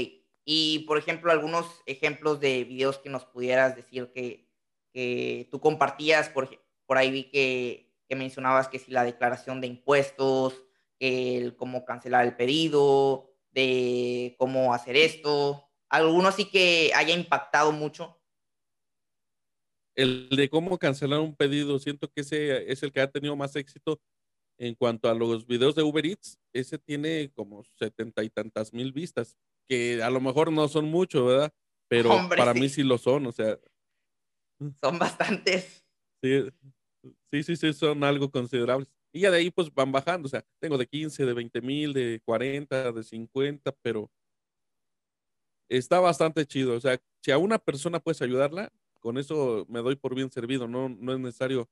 Y, 0.47 0.79
por 0.89 0.97
ejemplo, 0.97 1.31
algunos 1.31 1.67
ejemplos 1.85 2.41
de 2.41 2.65
videos 2.65 2.97
que 2.97 3.11
nos 3.11 3.27
pudieras 3.27 3.77
decir 3.77 4.11
que, 4.15 4.49
que 4.91 5.49
tú 5.51 5.61
compartías, 5.61 6.31
por, 6.31 6.49
por 6.87 6.97
ahí 6.97 7.11
vi 7.11 7.25
que, 7.25 7.95
que 8.09 8.17
mencionabas 8.17 8.69
que 8.69 8.79
si 8.79 8.91
la 8.91 9.05
declaración 9.05 9.61
de 9.61 9.67
impuestos, 9.67 10.65
el 10.99 11.57
cómo 11.57 11.85
cancelar 11.85 12.25
el 12.25 12.37
pedido, 12.37 13.35
de 13.51 14.35
cómo 14.39 14.73
hacer 14.73 14.97
esto. 14.97 15.69
¿Alguno 15.91 16.29
así 16.29 16.47
que 16.47 16.91
haya 16.95 17.15
impactado 17.15 17.71
mucho? 17.71 18.19
El 19.95 20.31
de 20.31 20.49
cómo 20.49 20.79
cancelar 20.79 21.21
un 21.21 21.37
pedido, 21.37 21.79
siento 21.79 22.11
que 22.11 22.23
ese 22.23 22.73
es 22.73 22.83
el 22.83 22.93
que 22.93 23.03
ha 23.03 23.11
tenido 23.11 23.37
más 23.37 23.55
éxito 23.57 24.01
en 24.61 24.75
cuanto 24.75 25.09
a 25.09 25.15
los 25.15 25.47
videos 25.47 25.75
de 25.75 25.83
Uber 25.83 26.05
Eats. 26.05 26.39
Ese 26.53 26.79
tiene 26.79 27.33
como 27.35 27.65
setenta 27.79 28.23
y 28.23 28.29
tantas 28.29 28.75
mil 28.75 28.93
vistas, 28.93 29.37
que 29.67 30.03
a 30.03 30.11
lo 30.11 30.21
mejor 30.21 30.53
no 30.53 30.69
son 30.69 30.85
mucho, 30.85 31.25
¿verdad? 31.25 31.53
Pero 31.89 32.11
para 32.29 32.53
mí 32.53 32.69
sí 32.69 32.83
lo 32.83 32.99
son, 32.99 33.27
o 33.27 33.33
sea. 33.33 33.59
Son 34.83 34.99
bastantes. 34.99 35.83
Sí, 36.23 36.45
sí, 37.33 37.43
sí, 37.43 37.57
sí, 37.57 37.73
son 37.73 38.05
algo 38.05 38.31
considerables. 38.31 38.87
Y 39.13 39.21
ya 39.21 39.31
de 39.31 39.39
ahí 39.39 39.51
pues 39.51 39.73
van 39.73 39.91
bajando, 39.91 40.27
o 40.27 40.29
sea, 40.29 40.45
tengo 40.61 40.77
de 40.77 40.87
15, 40.87 41.25
de 41.25 41.33
20 41.33 41.61
mil, 41.63 41.95
de 41.95 42.21
40, 42.25 42.93
de 42.93 43.03
50, 43.03 43.73
pero 43.81 44.11
está 45.71 46.01
bastante 46.01 46.45
chido. 46.45 46.77
O 46.77 46.81
sea, 46.81 47.01
si 47.25 47.31
a 47.31 47.39
una 47.39 47.59
persona 47.59 47.99
puedes 47.99 48.21
ayudarla, 48.21 48.71
con 49.01 49.17
eso 49.17 49.65
me 49.71 49.81
doy 49.81 49.97
por 49.97 50.15
bien 50.15 50.31
servido, 50.31 50.69
no, 50.69 50.91
no 50.91 51.15
es 51.15 51.19
necesario 51.19 51.69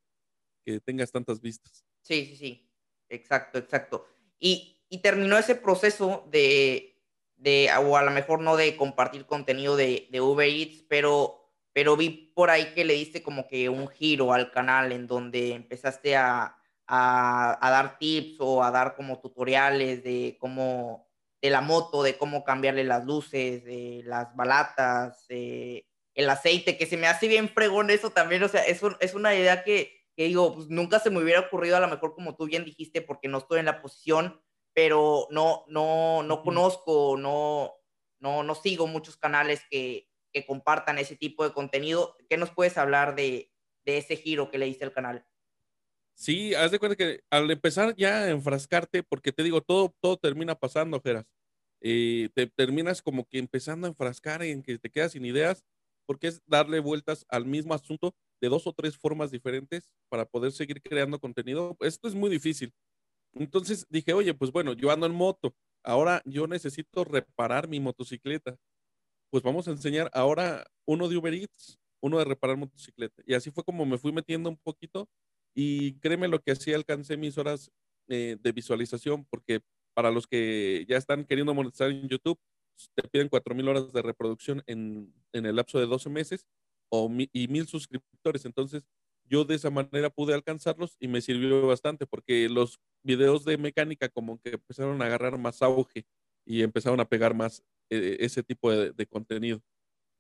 que 0.64 0.81
tengas 0.81 1.12
tantas 1.12 1.40
vistas. 1.43 1.85
Sí, 2.02 2.25
sí, 2.25 2.37
sí, 2.37 2.68
exacto, 3.09 3.59
exacto. 3.59 4.07
Y, 4.38 4.85
y 4.88 4.99
terminó 4.99 5.37
ese 5.38 5.55
proceso 5.55 6.27
de, 6.31 6.97
de, 7.37 7.71
o 7.85 7.97
a 7.97 8.03
lo 8.03 8.11
mejor 8.11 8.41
no 8.41 8.57
de 8.57 8.77
compartir 8.77 9.27
contenido 9.27 9.77
de, 9.77 10.09
de 10.11 10.21
Uber 10.21 10.49
Eats, 10.49 10.85
pero, 10.88 11.53
pero 11.73 11.97
vi 11.97 12.33
por 12.35 12.50
ahí 12.50 12.73
que 12.75 12.85
le 12.85 12.95
diste 12.95 13.23
como 13.23 13.47
que 13.49 13.69
un 13.69 13.88
giro 13.88 14.33
al 14.33 14.50
canal 14.50 14.93
en 14.93 15.07
donde 15.07 15.53
empezaste 15.53 16.17
a 16.17 16.59
a, 16.88 17.71
dar 17.71 17.99
tips 17.99 18.37
o 18.41 18.65
a 18.65 18.71
dar 18.71 18.97
como 18.97 19.21
tutoriales 19.21 20.03
de 20.03 20.37
cómo, 20.41 21.07
de 21.41 21.50
la 21.50 21.61
moto, 21.61 22.03
de 22.03 22.17
cómo 22.17 22.45
cambiarle 22.45 22.85
las 22.85 23.05
luces, 23.05 23.65
de 23.65 24.03
las 24.05 24.35
balatas, 24.35 25.27
el 25.29 26.31
aceite, 26.31 26.77
que 26.79 26.87
se 26.87 26.97
me 26.97 27.07
hace 27.07 27.29
bien 27.29 27.49
fregón 27.50 27.91
eso 27.91 28.11
también, 28.11 28.43
o 28.43 28.49
sea, 28.49 28.62
es, 28.62 28.81
es 29.00 29.15
una 29.15 29.35
idea 29.35 29.62
que, 29.62 29.98
que 30.19 30.25
digo, 30.25 30.53
pues 30.53 30.67
nunca 30.67 30.99
se 30.99 31.11
me 31.11 31.23
hubiera 31.23 31.39
ocurrido 31.39 31.77
a 31.77 31.81
lo 31.81 31.87
mejor 31.87 32.13
como 32.13 32.35
tú 32.35 32.47
bien 32.47 32.65
dijiste, 32.65 33.03
porque 33.03 33.29
no 33.29 33.39
estoy 33.39 33.61
en 33.61 33.67
la 33.67 33.81
posición, 33.81 34.43
pero 34.75 35.29
no, 35.31 35.65
no, 35.69 36.25
no 36.25 36.43
conozco, 36.43 37.17
no, 37.17 37.75
no, 38.19 38.43
no 38.43 38.55
sigo 38.57 38.89
muchos 38.89 39.17
canales 39.17 39.63
que, 39.71 40.11
que 40.33 40.45
compartan 40.45 40.99
ese 40.99 41.15
tipo 41.15 41.45
de 41.45 41.53
contenido. 41.53 42.17
¿Qué 42.29 42.37
nos 42.37 42.51
puedes 42.51 42.79
hablar 42.79 43.15
de, 43.15 43.53
de 43.85 43.99
ese 43.99 44.17
giro 44.17 44.51
que 44.51 44.59
le 44.59 44.67
diste 44.67 44.85
al 44.85 44.93
canal? 44.93 45.25
Sí, 46.15 46.53
haz 46.53 46.73
de 46.73 46.81
cuenta 46.81 46.97
que 46.97 47.21
al 47.31 47.49
empezar 47.49 47.95
ya 47.95 48.25
a 48.25 48.31
enfrascarte, 48.31 49.05
porque 49.05 49.31
te 49.31 49.45
digo, 49.45 49.61
todo, 49.61 49.95
todo 50.01 50.17
termina 50.17 50.57
pasando, 50.57 51.01
Geras. 51.01 51.27
Eh, 51.81 52.29
te 52.35 52.49
terminas 52.49 53.03
como 53.03 53.25
que 53.25 53.39
empezando 53.39 53.87
a 53.87 53.91
enfrascar 53.91 54.43
en 54.43 54.65
que 54.65 54.81
te 54.81 54.91
quedas 54.91 55.13
sin 55.13 55.25
ideas, 55.25 55.65
porque 56.07 56.27
es 56.27 56.43
darle 56.45 56.81
vueltas 56.81 57.25
al 57.29 57.45
mismo 57.45 57.73
asunto 57.73 58.17
de 58.40 58.49
dos 58.49 58.66
o 58.66 58.73
tres 58.73 58.97
formas 58.97 59.30
diferentes 59.30 59.92
para 60.09 60.25
poder 60.25 60.52
seguir 60.52 60.83
creando 60.83 61.18
contenido. 61.18 61.76
Esto 61.80 62.09
es 62.09 62.14
muy 62.14 62.30
difícil. 62.30 62.73
Entonces 63.35 63.87
dije, 63.88 64.12
oye, 64.12 64.35
pues 64.35 64.52
bueno, 64.52 64.73
yo 64.73 64.90
ando 64.90 65.07
en 65.07 65.14
moto, 65.14 65.54
ahora 65.83 66.23
yo 66.25 66.47
necesito 66.47 67.04
reparar 67.04 67.68
mi 67.68 67.80
motocicleta. 67.80 68.57
Pues 69.30 69.42
vamos 69.42 69.68
a 69.68 69.73
enseñar 69.73 70.11
ahora 70.14 70.66
uno 70.87 71.09
de 71.09 71.16
Uber 71.16 71.35
Eats, 71.35 71.78
uno 72.00 72.18
de 72.18 72.25
reparar 72.25 72.57
motocicleta. 72.57 73.23
Y 73.26 73.35
así 73.35 73.50
fue 73.50 73.64
como 73.64 73.85
me 73.85 73.99
fui 73.99 74.12
metiendo 74.12 74.49
un 74.49 74.57
poquito 74.57 75.09
y 75.54 75.95
créeme 75.99 76.28
lo 76.28 76.40
que 76.40 76.52
así 76.52 76.73
alcancé 76.73 77.16
mis 77.16 77.37
horas 77.37 77.71
eh, 78.09 78.37
de 78.40 78.52
visualización, 78.52 79.26
porque 79.26 79.61
para 79.95 80.11
los 80.11 80.26
que 80.26 80.87
ya 80.88 80.97
están 80.97 81.25
queriendo 81.25 81.54
monetizar 81.54 81.90
en 81.90 82.09
YouTube, 82.09 82.38
te 82.95 83.09
piden 83.09 83.28
4.000 83.28 83.68
horas 83.68 83.92
de 83.92 84.02
reproducción 84.02 84.62
en, 84.66 85.12
en, 85.33 85.47
el 85.47 85.57
lapso 85.57 85.80
de 85.80 85.87
12 85.87 86.09
meses 86.11 86.47
o 86.90 87.11
y 87.33 87.49
mil 87.49 87.66
suscriptores. 87.66 88.45
Entonces, 88.45 88.85
yo 89.28 89.45
de 89.45 89.54
esa 89.54 89.71
manera 89.71 90.11
pude 90.11 90.35
alcanzarlos 90.35 90.97
y 90.99 91.09
me 91.09 91.21
sirvió 91.21 91.66
bastante 91.66 92.07
porque 92.07 92.49
los 92.49 92.80
videos 93.02 93.45
de 93.45 93.59
mecánica 93.59 94.09
como 94.09 94.40
que 94.40 94.50
empezaron 94.50 95.00
a 95.02 95.07
agarrar 95.07 95.38
más 95.38 95.62
auge 95.62 96.07
y 96.45 96.62
empezaron 96.62 96.99
a 97.00 97.09
pegar 97.09 97.35
más 97.35 97.62
eh, 97.90 98.16
ese 98.21 98.42
tipo 98.42 98.71
de, 98.71 99.07
contenido. 99.07 99.61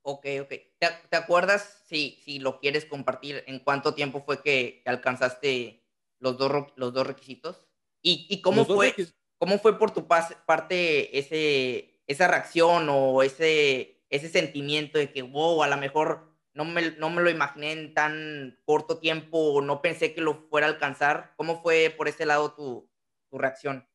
Ok, 0.02 0.26
ok. 0.42 0.52
¿Te, 0.78 1.16
acuerdas, 1.16 1.82
si, 1.86 2.20
si 2.22 2.38
lo 2.38 2.60
quieres 2.60 2.84
compartir, 2.84 3.44
en 3.46 3.58
cuánto 3.60 3.94
tiempo 3.94 4.20
fue 4.20 4.42
que 4.42 4.82
alcanzaste 4.84 5.84
los 6.18 6.36
dos, 6.36 6.72
los 6.76 6.92
dos 6.92 7.06
requisitos? 7.06 7.66
¿Y, 8.02 8.26
y 8.30 8.40
cómo, 8.42 8.64
fue, 8.64 8.94
cómo 9.38 9.58
fue 9.58 9.78
por 9.78 9.90
tu 9.90 10.06
parte 10.06 11.18
ese, 11.18 12.02
esa 12.06 12.28
reacción 12.28 12.88
o 12.90 13.22
ese, 13.22 14.04
ese 14.10 14.28
sentimiento 14.28 14.98
de 14.98 15.12
que, 15.12 15.22
wow, 15.22 15.62
a 15.62 15.68
lo 15.68 15.76
mejor 15.76 16.27
no 16.58 16.64
me, 16.64 16.90
no 16.98 17.08
me 17.08 17.22
lo 17.22 17.30
imaginé 17.30 17.70
en 17.70 17.94
tan 17.94 18.58
corto 18.64 18.98
tiempo, 18.98 19.62
no 19.62 19.80
pensé 19.80 20.12
que 20.12 20.20
lo 20.20 20.48
fuera 20.48 20.66
a 20.66 20.70
alcanzar. 20.70 21.32
¿Cómo 21.36 21.62
fue 21.62 21.94
por 21.96 22.08
ese 22.08 22.26
lado 22.26 22.52
tu, 22.52 22.90
tu 23.30 23.38
reacción? 23.38 23.88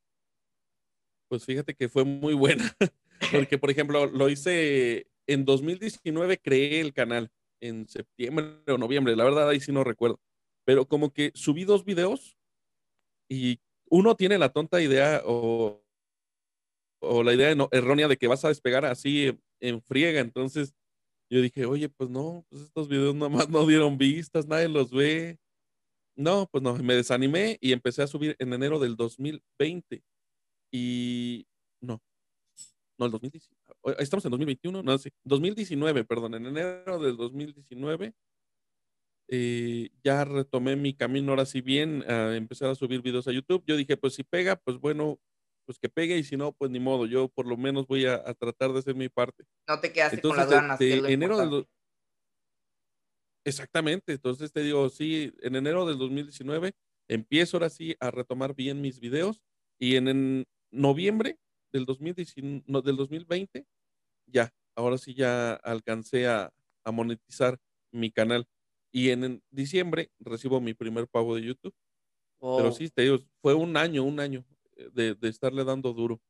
Pues 1.27 1.43
fíjate 1.43 1.75
que 1.75 1.89
fue 1.89 2.05
muy 2.05 2.33
buena, 2.33 2.63
porque 3.33 3.57
por 3.57 3.69
ejemplo, 3.69 4.05
lo 4.05 4.29
hice 4.29 5.07
en 5.27 5.43
2019, 5.43 6.37
creé 6.37 6.79
el 6.79 6.93
canal 6.93 7.29
en 7.59 7.89
septiembre 7.89 8.61
o 8.67 8.77
noviembre, 8.77 9.17
la 9.17 9.25
verdad 9.25 9.49
ahí 9.49 9.59
sí 9.59 9.73
no 9.73 9.83
recuerdo, 9.83 10.21
pero 10.63 10.87
como 10.87 11.11
que 11.11 11.31
subí 11.35 11.65
dos 11.65 11.83
videos 11.83 12.37
y 13.29 13.59
uno 13.89 14.15
tiene 14.15 14.37
la 14.37 14.53
tonta 14.53 14.81
idea 14.81 15.21
o, 15.25 15.83
o 17.01 17.23
la 17.23 17.33
idea 17.33 17.53
errónea 17.71 18.07
de 18.07 18.15
que 18.15 18.27
vas 18.27 18.45
a 18.45 18.49
despegar 18.49 18.85
así 18.85 19.37
en 19.59 19.81
friega, 19.81 20.21
entonces 20.21 20.73
yo 21.33 21.41
dije, 21.41 21.65
oye, 21.65 21.89
pues 21.89 22.09
no, 22.11 22.45
pues 22.49 22.61
estos 22.63 22.87
videos 22.87 23.15
nomás 23.15 23.49
no 23.49 23.65
dieron 23.65 23.97
vistas, 23.97 24.47
nadie 24.47 24.69
los 24.69 24.91
ve. 24.91 25.39
No, 26.15 26.47
pues 26.51 26.63
no, 26.63 26.75
me 26.75 26.93
desanimé 26.93 27.57
y 27.59 27.71
empecé 27.71 28.03
a 28.03 28.07
subir 28.07 28.35
en 28.37 28.53
enero 28.53 28.77
del 28.79 28.95
2020. 28.95 30.03
Y 30.71 31.47
no, 31.81 32.01
no, 32.99 33.05
el 33.07 33.11
2019. 33.11 33.97
Estamos 33.97 34.23
en 34.25 34.31
2021, 34.31 34.83
no 34.83 34.97
sé, 34.99 35.11
2019, 35.23 36.03
perdón, 36.03 36.35
en 36.35 36.45
enero 36.45 36.99
del 36.99 37.17
2019. 37.17 38.13
Eh, 39.29 39.89
ya 40.03 40.25
retomé 40.25 40.75
mi 40.75 40.93
camino 40.93 41.31
ahora 41.31 41.47
sí 41.47 41.61
bien 41.61 42.03
a 42.07 42.35
empezar 42.35 42.69
a 42.69 42.75
subir 42.75 43.01
videos 43.01 43.27
a 43.27 43.31
YouTube. 43.31 43.63
Yo 43.65 43.75
dije, 43.75 43.97
pues 43.97 44.13
si 44.13 44.23
pega, 44.23 44.55
pues 44.57 44.77
bueno, 44.77 45.19
pues 45.65 45.79
que 45.79 45.89
pegue 45.89 46.17
y 46.17 46.23
si 46.23 46.37
no, 46.37 46.51
pues 46.53 46.71
ni 46.71 46.79
modo, 46.79 47.05
yo 47.05 47.29
por 47.29 47.47
lo 47.47 47.57
menos 47.57 47.87
voy 47.87 48.05
a, 48.05 48.21
tratar 48.35 48.71
de 48.73 48.79
hacer 48.79 48.95
mi 48.95 49.09
parte. 49.09 49.43
No 49.67 49.79
te 49.79 49.91
quedaste 49.91 50.21
con 50.21 50.37
las 50.37 50.49
ganas. 50.49 50.79
De, 50.79 50.97
enero 51.11 51.37
del... 51.37 51.67
Exactamente, 53.45 54.13
entonces 54.13 54.51
te 54.51 54.61
digo, 54.61 54.89
sí, 54.89 55.33
en 55.41 55.55
enero 55.55 55.85
del 55.85 55.97
2019 55.97 56.73
empiezo 57.09 57.57
ahora 57.57 57.69
sí 57.69 57.95
a 57.99 58.09
retomar 58.09 58.55
bien 58.55 58.81
mis 58.81 58.99
videos 58.99 59.41
y 59.79 59.97
en, 59.97 60.45
noviembre 60.71 61.37
del, 61.71 61.85
2019, 61.85 62.81
del 62.83 62.95
2020 62.95 63.65
ya, 64.27 64.53
ahora 64.75 64.97
sí 64.97 65.13
ya 65.13 65.53
alcancé 65.53 66.27
a, 66.27 66.51
monetizar 66.91 67.57
mi 67.93 68.11
canal 68.11 68.45
y 68.91 69.09
en, 69.11 69.41
diciembre 69.51 70.11
recibo 70.19 70.59
mi 70.59 70.73
primer 70.73 71.07
pago 71.07 71.35
de 71.35 71.43
YouTube. 71.43 71.73
Pero 72.39 72.73
sí, 72.73 72.89
te 72.89 73.03
digo, 73.03 73.19
fue 73.41 73.53
un 73.53 73.77
año, 73.77 74.03
un 74.03 74.19
año 74.19 74.43
de, 74.93 75.17
estarle 75.23 75.63
dando 75.63 75.93
duro. 75.93 76.21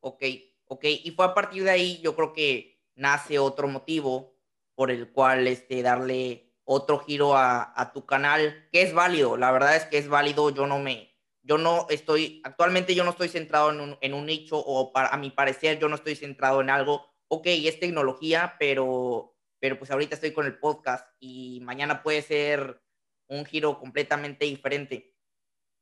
Ok, 0.00 0.22
ok. 0.66 0.84
Y 0.84 1.10
fue 1.12 1.24
a 1.24 1.34
partir 1.34 1.64
de 1.64 1.70
ahí, 1.70 2.00
yo 2.02 2.14
creo 2.14 2.32
que 2.32 2.82
nace 2.94 3.38
otro 3.38 3.68
motivo 3.68 4.36
por 4.74 4.90
el 4.90 5.10
cual 5.10 5.46
este, 5.46 5.82
darle 5.82 6.54
otro 6.64 6.98
giro 6.98 7.36
a, 7.36 7.90
tu 7.94 8.04
canal, 8.04 8.68
que 8.70 8.82
es 8.82 8.92
válido. 8.92 9.36
La 9.36 9.50
verdad 9.50 9.74
es 9.76 9.86
que 9.86 9.98
es 9.98 10.08
válido. 10.08 10.50
Yo 10.50 10.66
no 10.66 10.78
me, 10.78 11.16
yo 11.42 11.58
no 11.58 11.86
estoy, 11.88 12.42
actualmente 12.44 12.94
yo 12.94 13.04
no 13.04 13.10
estoy 13.10 13.28
centrado 13.28 13.70
en 13.72 13.80
un, 13.80 13.98
en 14.00 14.14
un 14.14 14.26
nicho 14.26 14.58
o 14.58 14.92
para, 14.92 15.08
a 15.08 15.16
mi 15.16 15.30
parecer 15.30 15.78
yo 15.78 15.88
no 15.88 15.96
estoy 15.96 16.14
centrado 16.14 16.60
en 16.60 16.70
algo. 16.70 17.06
Ok, 17.28 17.46
es 17.46 17.80
tecnología, 17.80 18.56
pero, 18.58 19.34
pero 19.58 19.78
pues 19.78 19.90
ahorita 19.90 20.14
estoy 20.14 20.32
con 20.32 20.46
el 20.46 20.58
podcast 20.58 21.06
y 21.18 21.60
mañana 21.62 22.02
puede 22.02 22.22
ser 22.22 22.82
un 23.28 23.44
giro 23.44 23.78
completamente 23.78 24.44
diferente. 24.44 25.14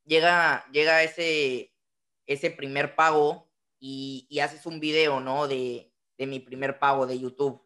Llega, 0.05 0.67
llega 0.71 1.03
ese, 1.03 1.76
ese 2.27 2.51
primer 2.51 2.95
pago 2.95 3.49
y, 3.79 4.27
haces 4.41 4.67
un 4.67 4.81
video, 4.81 5.21
¿no? 5.21 5.49
De, 5.49 5.93
mi 6.19 6.41
primer 6.41 6.79
pago 6.79 7.07
de 7.07 7.19
YouTube. 7.19 7.61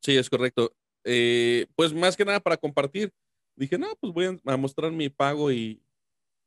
Sí, 0.00 0.16
es 0.16 0.30
correcto. 0.30 0.72
Eh, 1.04 1.66
pues 1.74 1.92
más 1.92 2.16
que 2.16 2.24
nada 2.24 2.40
para 2.40 2.56
compartir. 2.56 3.12
Dije, 3.56 3.78
no, 3.78 3.88
pues 4.00 4.12
voy 4.12 4.40
a 4.44 4.56
mostrar 4.56 4.92
mi 4.92 5.08
pago 5.08 5.50
y, 5.50 5.82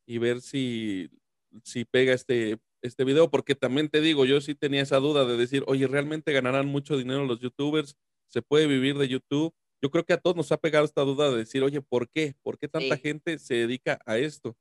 ver 0.07 0.41
si, 0.41 1.09
si 1.63 1.85
pega 1.85 2.13
este, 2.13 2.59
este 2.81 3.03
video, 3.03 3.29
porque 3.29 3.55
también 3.55 3.89
te 3.89 4.01
digo, 4.01 4.25
yo 4.25 4.41
sí 4.41 4.55
tenía 4.55 4.81
esa 4.81 4.97
duda 4.97 5.25
de 5.25 5.37
decir, 5.37 5.63
oye, 5.67 5.87
¿realmente 5.87 6.33
ganarán 6.33 6.67
mucho 6.67 6.97
dinero 6.97 7.25
los 7.25 7.39
youtubers? 7.39 7.95
¿Se 8.27 8.41
puede 8.41 8.67
vivir 8.67 8.97
de 8.97 9.07
YouTube? 9.07 9.53
Yo 9.81 9.89
creo 9.89 10.05
que 10.05 10.13
a 10.13 10.17
todos 10.17 10.35
nos 10.35 10.51
ha 10.51 10.57
pegado 10.57 10.85
esta 10.85 11.01
duda 11.01 11.29
de 11.31 11.37
decir, 11.37 11.63
oye, 11.63 11.81
¿por 11.81 12.09
qué? 12.09 12.35
¿Por 12.43 12.57
qué 12.57 12.67
tanta 12.67 12.97
gente 12.97 13.39
se 13.39 13.55
dedica 13.55 13.99
a 14.05 14.17
esto? 14.17 14.55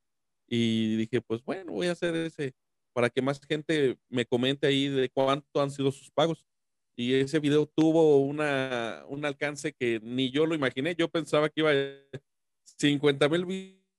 Y 0.50 0.96
dije, 0.96 1.20
pues 1.20 1.42
bueno, 1.44 1.72
voy 1.72 1.86
a 1.86 1.92
hacer 1.92 2.14
ese 2.16 2.54
para 2.92 3.08
que 3.08 3.22
más 3.22 3.40
gente 3.48 3.96
me 4.08 4.26
comente 4.26 4.66
ahí 4.66 4.88
de 4.88 5.08
cuánto 5.08 5.62
han 5.62 5.70
sido 5.70 5.92
sus 5.92 6.10
pagos. 6.10 6.44
Y 6.96 7.14
ese 7.14 7.38
video 7.38 7.66
tuvo 7.66 8.18
una, 8.18 9.04
un 9.08 9.24
alcance 9.24 9.72
que 9.72 10.00
ni 10.02 10.30
yo 10.30 10.44
lo 10.44 10.56
imaginé. 10.56 10.94
Yo 10.96 11.08
pensaba 11.08 11.48
que 11.48 11.60
iba 11.60 11.70
a 11.70 12.20
50 12.64 13.28
mil 13.28 13.46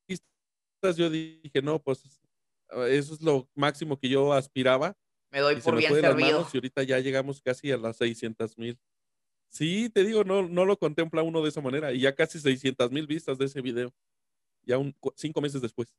vistas. 0.07 0.97
Yo 0.97 1.09
dije, 1.09 1.61
no, 1.63 1.81
pues 1.81 2.21
eso 2.89 3.13
es 3.13 3.21
lo 3.21 3.49
máximo 3.55 3.97
que 3.97 4.09
yo 4.09 4.33
aspiraba. 4.33 4.95
Me 5.31 5.39
doy 5.39 5.55
por 5.61 5.77
bien 5.77 5.93
servido. 5.93 6.47
y 6.51 6.57
ahorita 6.57 6.83
ya 6.83 6.99
llegamos 6.99 7.41
casi 7.41 7.71
a 7.71 7.77
las 7.77 7.95
600 7.95 8.57
mil. 8.57 8.77
Sí, 9.49 9.89
te 9.89 10.03
digo, 10.03 10.23
no, 10.25 10.47
no 10.47 10.65
lo 10.65 10.77
contempla 10.77 11.23
uno 11.23 11.41
de 11.41 11.49
esa 11.49 11.61
manera. 11.61 11.93
Y 11.93 12.01
ya 12.01 12.13
casi 12.13 12.39
600 12.39 12.91
mil 12.91 13.07
vistas 13.07 13.37
de 13.37 13.45
ese 13.45 13.61
video. 13.61 13.93
Ya 14.63 14.77
un, 14.77 14.95
cinco 15.15 15.41
meses 15.41 15.61
después. 15.61 15.95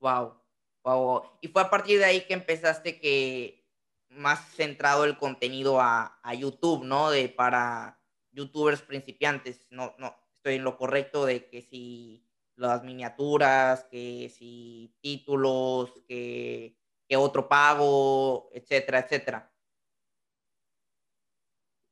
Wow, 0.00 0.34
wow. 0.82 1.22
Y 1.40 1.48
fue 1.48 1.62
a 1.62 1.70
partir 1.70 1.98
de 1.98 2.06
ahí 2.06 2.26
que 2.26 2.34
empezaste 2.34 2.98
que 2.98 3.60
más 4.08 4.54
centrado 4.54 5.04
el 5.04 5.18
contenido 5.18 5.80
a, 5.80 6.18
YouTube, 6.36 6.84
¿no? 6.84 7.10
De 7.10 7.28
para 7.28 8.00
youtubers 8.32 8.82
principiantes. 8.82 9.66
No, 9.70 9.94
no, 9.98 10.14
estoy 10.36 10.56
en 10.56 10.64
lo 10.64 10.76
correcto 10.76 11.26
de 11.26 11.48
que 11.48 11.62
si 11.62 12.26
las 12.56 12.82
miniaturas, 12.82 13.84
que 13.84 14.30
si 14.36 14.94
títulos, 15.00 15.92
que, 16.08 16.76
que 17.08 17.16
otro 17.16 17.48
pago, 17.48 18.50
etcétera, 18.52 19.00
etcétera. 19.00 19.52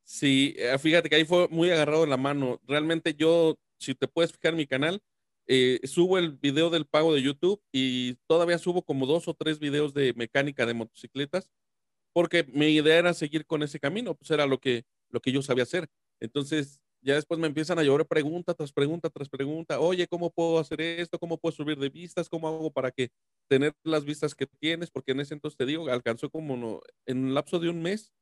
Sí, 0.05 0.55
eh, 0.57 0.79
fíjate 0.79 1.11
que 1.11 1.17
ahí 1.17 1.25
fue 1.25 1.49
muy 1.49 1.71
agarrado 1.71 2.05
en 2.05 2.11
la 2.11 2.17
mano. 2.17 2.61
Realmente 2.67 3.15
yo, 3.15 3.57
si 3.79 3.95
te 3.95 4.09
puedes 4.09 4.33
fijar 4.33 4.53
en 4.53 4.57
mi 4.57 4.67
canal, 4.67 5.03
eh, 5.49 5.81
subo 5.85 6.19
el 6.19 6.33
video 6.33 6.71
del 6.71 6.87
pago 6.87 7.14
de 7.14 7.23
YouTube 7.23 7.62
y 7.73 8.17
todavía 8.28 8.59
subo 8.59 8.83
como 8.83 9.07
dos 9.07 9.28
o 9.28 9.35
tres 9.35 9.59
videos 9.59 9.95
de 9.95 10.14
mecánica 10.14 10.67
de 10.67 10.75
motocicletas, 10.75 11.50
porque 12.12 12.45
mi 12.45 12.67
idea 12.69 12.99
era 12.99 13.14
seguir 13.14 13.47
con 13.47 13.62
ese 13.62 13.81
camino, 13.81 14.14
pues 14.14 14.31
era 14.31 14.47
lo 14.47 14.59
que, 14.61 14.85
lo 15.11 15.21
que 15.21 15.33
yo 15.33 15.43
sabía 15.43 15.64
hacer. 15.64 15.88
Entonces, 16.21 16.81
ya 17.02 17.14
después 17.14 17.40
me 17.40 17.47
empiezan 17.47 17.78
a 17.78 17.83
llover 17.85 18.07
pregunta 18.07 18.55
tras 18.55 18.73
pregunta 18.73 19.11
tras 19.11 19.28
pregunta, 19.28 19.81
oye, 19.81 20.07
¿cómo 20.09 20.31
puedo 20.31 20.59
hacer 20.59 20.81
esto? 20.81 21.19
¿Cómo 21.19 21.38
puedo 21.38 21.52
subir 21.55 21.78
de 21.78 21.90
vistas? 21.90 22.28
¿Cómo 22.28 22.49
hago 22.49 22.73
para 22.73 22.90
que 22.90 23.11
tener 23.49 23.75
las 23.85 24.05
vistas 24.05 24.35
que 24.35 24.47
tienes? 24.47 24.90
Porque 24.90 25.12
en 25.12 25.21
ese 25.21 25.35
entonces 25.35 25.57
te 25.57 25.67
digo, 25.67 25.88
alcanzó 25.90 26.31
como 26.31 26.57
no, 26.57 26.81
en 27.07 27.25
un 27.25 27.35
lapso 27.35 27.61
de 27.61 27.69
un 27.71 27.83
mes, 27.83 28.12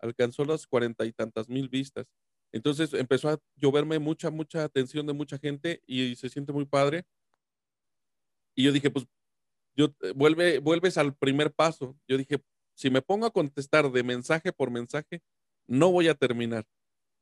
alcanzó 0.00 0.44
las 0.44 0.66
cuarenta 0.66 1.04
y 1.06 1.12
tantas 1.12 1.48
mil 1.48 1.68
vistas. 1.68 2.06
Entonces 2.54 2.94
empezó 2.94 3.30
a 3.30 3.40
lloverme 3.56 3.98
mucha, 3.98 4.30
mucha 4.30 4.62
atención 4.62 5.04
de 5.08 5.12
mucha 5.12 5.38
gente 5.38 5.82
y 5.88 6.14
se 6.14 6.28
siente 6.28 6.52
muy 6.52 6.64
padre. 6.64 7.04
Y 8.54 8.62
yo 8.62 8.70
dije, 8.70 8.92
pues, 8.92 9.08
yo 9.76 9.86
eh, 10.02 10.12
vuelve, 10.14 10.60
vuelves 10.60 10.96
al 10.96 11.16
primer 11.16 11.52
paso. 11.52 11.98
Yo 12.06 12.16
dije, 12.16 12.40
si 12.76 12.90
me 12.90 13.02
pongo 13.02 13.26
a 13.26 13.32
contestar 13.32 13.90
de 13.90 14.04
mensaje 14.04 14.52
por 14.52 14.70
mensaje, 14.70 15.20
no 15.66 15.90
voy 15.90 16.06
a 16.06 16.14
terminar. 16.14 16.64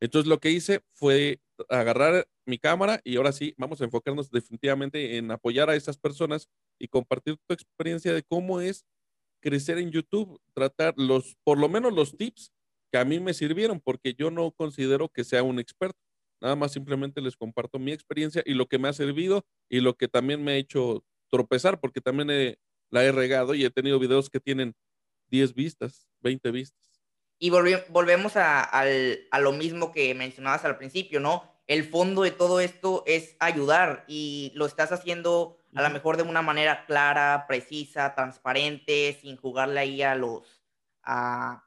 Entonces 0.00 0.28
lo 0.28 0.38
que 0.38 0.50
hice 0.50 0.82
fue 0.92 1.40
agarrar 1.70 2.28
mi 2.44 2.58
cámara 2.58 3.00
y 3.02 3.16
ahora 3.16 3.32
sí, 3.32 3.54
vamos 3.56 3.80
a 3.80 3.84
enfocarnos 3.84 4.30
definitivamente 4.30 5.16
en 5.16 5.30
apoyar 5.30 5.70
a 5.70 5.76
esas 5.76 5.96
personas 5.96 6.46
y 6.78 6.88
compartir 6.88 7.38
tu 7.46 7.54
experiencia 7.54 8.12
de 8.12 8.22
cómo 8.22 8.60
es 8.60 8.84
crecer 9.40 9.78
en 9.78 9.92
YouTube, 9.92 10.38
tratar 10.52 10.92
los, 10.98 11.36
por 11.42 11.56
lo 11.56 11.70
menos 11.70 11.94
los 11.94 12.18
tips 12.18 12.52
que 12.92 12.98
a 12.98 13.04
mí 13.06 13.18
me 13.18 13.32
sirvieron, 13.32 13.80
porque 13.80 14.12
yo 14.12 14.30
no 14.30 14.50
considero 14.50 15.08
que 15.08 15.24
sea 15.24 15.42
un 15.42 15.58
experto. 15.58 15.98
Nada 16.42 16.56
más 16.56 16.72
simplemente 16.72 17.22
les 17.22 17.36
comparto 17.36 17.78
mi 17.78 17.92
experiencia 17.92 18.42
y 18.44 18.52
lo 18.52 18.66
que 18.66 18.78
me 18.78 18.88
ha 18.88 18.92
servido 18.92 19.46
y 19.70 19.80
lo 19.80 19.96
que 19.96 20.08
también 20.08 20.44
me 20.44 20.52
ha 20.52 20.56
hecho 20.56 21.02
tropezar, 21.30 21.80
porque 21.80 22.02
también 22.02 22.58
la 22.90 23.04
he 23.04 23.10
regado 23.10 23.54
y 23.54 23.64
he 23.64 23.70
tenido 23.70 23.98
videos 23.98 24.28
que 24.28 24.40
tienen 24.40 24.74
10 25.28 25.54
vistas, 25.54 26.06
20 26.20 26.50
vistas. 26.50 26.82
Y 27.38 27.50
volvemos 27.50 28.34
a, 28.36 28.84
lo 29.40 29.52
mismo 29.52 29.90
que 29.90 30.14
mencionabas 30.14 30.64
al 30.64 30.76
principio, 30.76 31.18
¿no? 31.18 31.50
el 31.66 31.84
fondo 31.84 32.22
de 32.22 32.32
todo 32.32 32.60
esto 32.60 33.02
es 33.06 33.36
ayudar 33.38 34.04
y 34.06 34.52
lo 34.54 34.66
estás 34.66 34.92
haciendo 34.92 35.58
a 35.74 35.82
lo 35.82 35.90
mejor 35.90 36.18
de 36.18 36.24
una 36.24 36.42
manera 36.42 36.84
clara, 36.84 37.46
precisa, 37.48 38.14
transparente, 38.14 39.18
sin 39.22 39.36
jugarle 39.36 39.80
ahí 39.80 40.02
a 40.02 40.14
los, 40.14 40.62
a, 41.02 41.64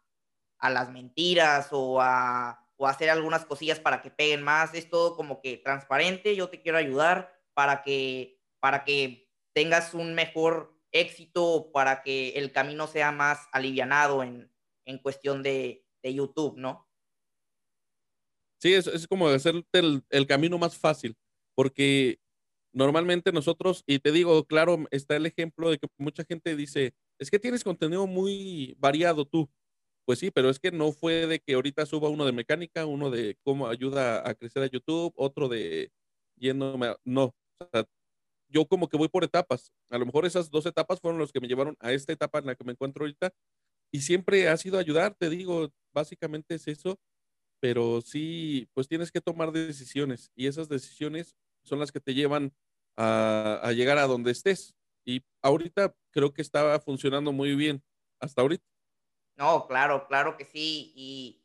a 0.66 0.70
las 0.70 0.92
mentiras 0.92 1.70
o 1.72 2.02
a, 2.02 2.66
o 2.78 2.88
hacer 2.88 3.10
algunas 3.10 3.46
cosillas 3.46 3.80
para 3.80 4.02
que 4.02 4.12
peguen 4.12 4.44
más. 4.44 4.74
Es 4.74 4.90
todo 4.90 5.16
como 5.16 5.42
que 5.42 5.58
transparente, 5.58 6.36
yo 6.36 6.50
te 6.50 6.62
quiero 6.62 6.78
ayudar 6.78 7.34
para 7.54 7.84
que, 7.84 8.40
para 8.60 8.84
que 8.84 9.30
tengas 9.54 9.94
un 9.94 10.14
mejor 10.14 10.78
éxito, 10.92 11.72
para 11.74 12.04
que 12.04 12.30
el 12.30 12.52
camino 12.52 12.88
sea 12.88 13.12
más 13.12 13.48
alivianado 13.52 14.24
en, 14.24 14.52
en 14.86 14.98
cuestión 15.00 15.44
de, 15.44 15.86
de 16.04 16.14
YouTube, 16.14 16.58
¿no? 16.58 16.88
Sí, 18.62 18.74
es, 18.74 18.88
es 18.88 19.08
como 19.08 19.28
hacerte 19.28 19.80
el, 19.80 20.04
el, 20.10 20.26
camino 20.26 20.58
más 20.58 20.78
fácil, 20.78 21.16
porque 21.54 22.20
normalmente 22.74 23.32
nosotros, 23.32 23.84
y 23.86 24.00
te 24.00 24.12
digo, 24.12 24.46
claro, 24.46 24.86
está 24.92 25.16
el 25.16 25.26
ejemplo 25.26 25.70
de 25.70 25.78
que 25.78 25.88
mucha 25.98 26.24
gente 26.24 26.56
dice, 26.56 26.94
es 27.20 27.30
que 27.30 27.40
tienes 27.40 27.64
contenido 27.64 28.08
muy 28.08 28.76
variado 28.78 29.26
tú. 29.26 29.50
Pues 30.06 30.20
sí, 30.20 30.30
pero 30.32 30.50
es 30.50 30.60
que 30.60 30.72
no 30.72 30.92
fue 30.92 31.26
de 31.28 31.40
que 31.40 31.56
ahorita 31.56 31.86
suba 31.86 32.10
uno 32.10 32.26
de 32.26 32.32
mecánica, 32.32 32.86
uno 32.86 33.10
de 33.10 33.38
cómo 33.44 33.68
ayuda 33.68 34.28
a 34.28 34.36
crecer 34.36 34.62
a 34.64 34.68
YouTube, 34.68 35.14
otro 35.18 35.48
de 35.50 35.92
yéndome 36.38 36.88
a, 36.88 36.98
no. 37.04 37.34
Yo 38.50 38.68
como 38.68 38.88
que 38.88 38.98
voy 38.98 39.10
por 39.10 39.24
etapas. 39.24 39.72
A 39.90 39.98
lo 39.98 40.06
mejor 40.06 40.26
esas 40.26 40.50
dos 40.52 40.66
etapas 40.66 41.00
fueron 41.02 41.20
los 41.20 41.32
que 41.32 41.40
me 41.42 41.48
llevaron 41.48 41.76
a 41.80 41.92
esta 41.94 42.14
etapa 42.14 42.40
en 42.40 42.46
la 42.48 42.56
que 42.56 42.64
me 42.64 42.74
encuentro 42.74 43.04
ahorita. 43.04 43.32
Y 43.92 44.02
siempre 44.02 44.50
ha 44.50 44.58
sido 44.58 44.80
ayudar, 44.80 45.16
te 45.16 45.30
digo, 45.30 45.72
básicamente 45.94 46.56
es 46.56 46.68
eso. 46.68 47.00
Pero 47.62 48.02
sí, 48.02 48.70
pues 48.74 48.88
tienes 48.88 49.12
que 49.12 49.22
tomar 49.22 49.52
decisiones 49.52 50.32
y 50.36 50.48
esas 50.48 50.70
decisiones 50.70 51.36
son 51.64 51.80
las 51.80 51.92
que 51.92 52.02
te 52.02 52.14
llevan 52.14 52.54
a, 52.98 53.60
a 53.64 53.74
llegar 53.74 53.98
a 54.00 54.08
donde 54.08 54.32
estés. 54.32 54.76
Y 55.06 55.26
ahorita 55.44 55.96
creo 56.12 56.34
que 56.34 56.42
estaba 56.44 56.80
funcionando 56.82 57.34
muy 57.34 57.56
bien, 57.56 57.84
hasta 58.20 58.42
ahorita. 58.44 58.66
No, 59.38 59.68
claro, 59.68 60.08
claro 60.08 60.38
que 60.38 60.46
sí. 60.46 60.94
Y, 60.96 61.44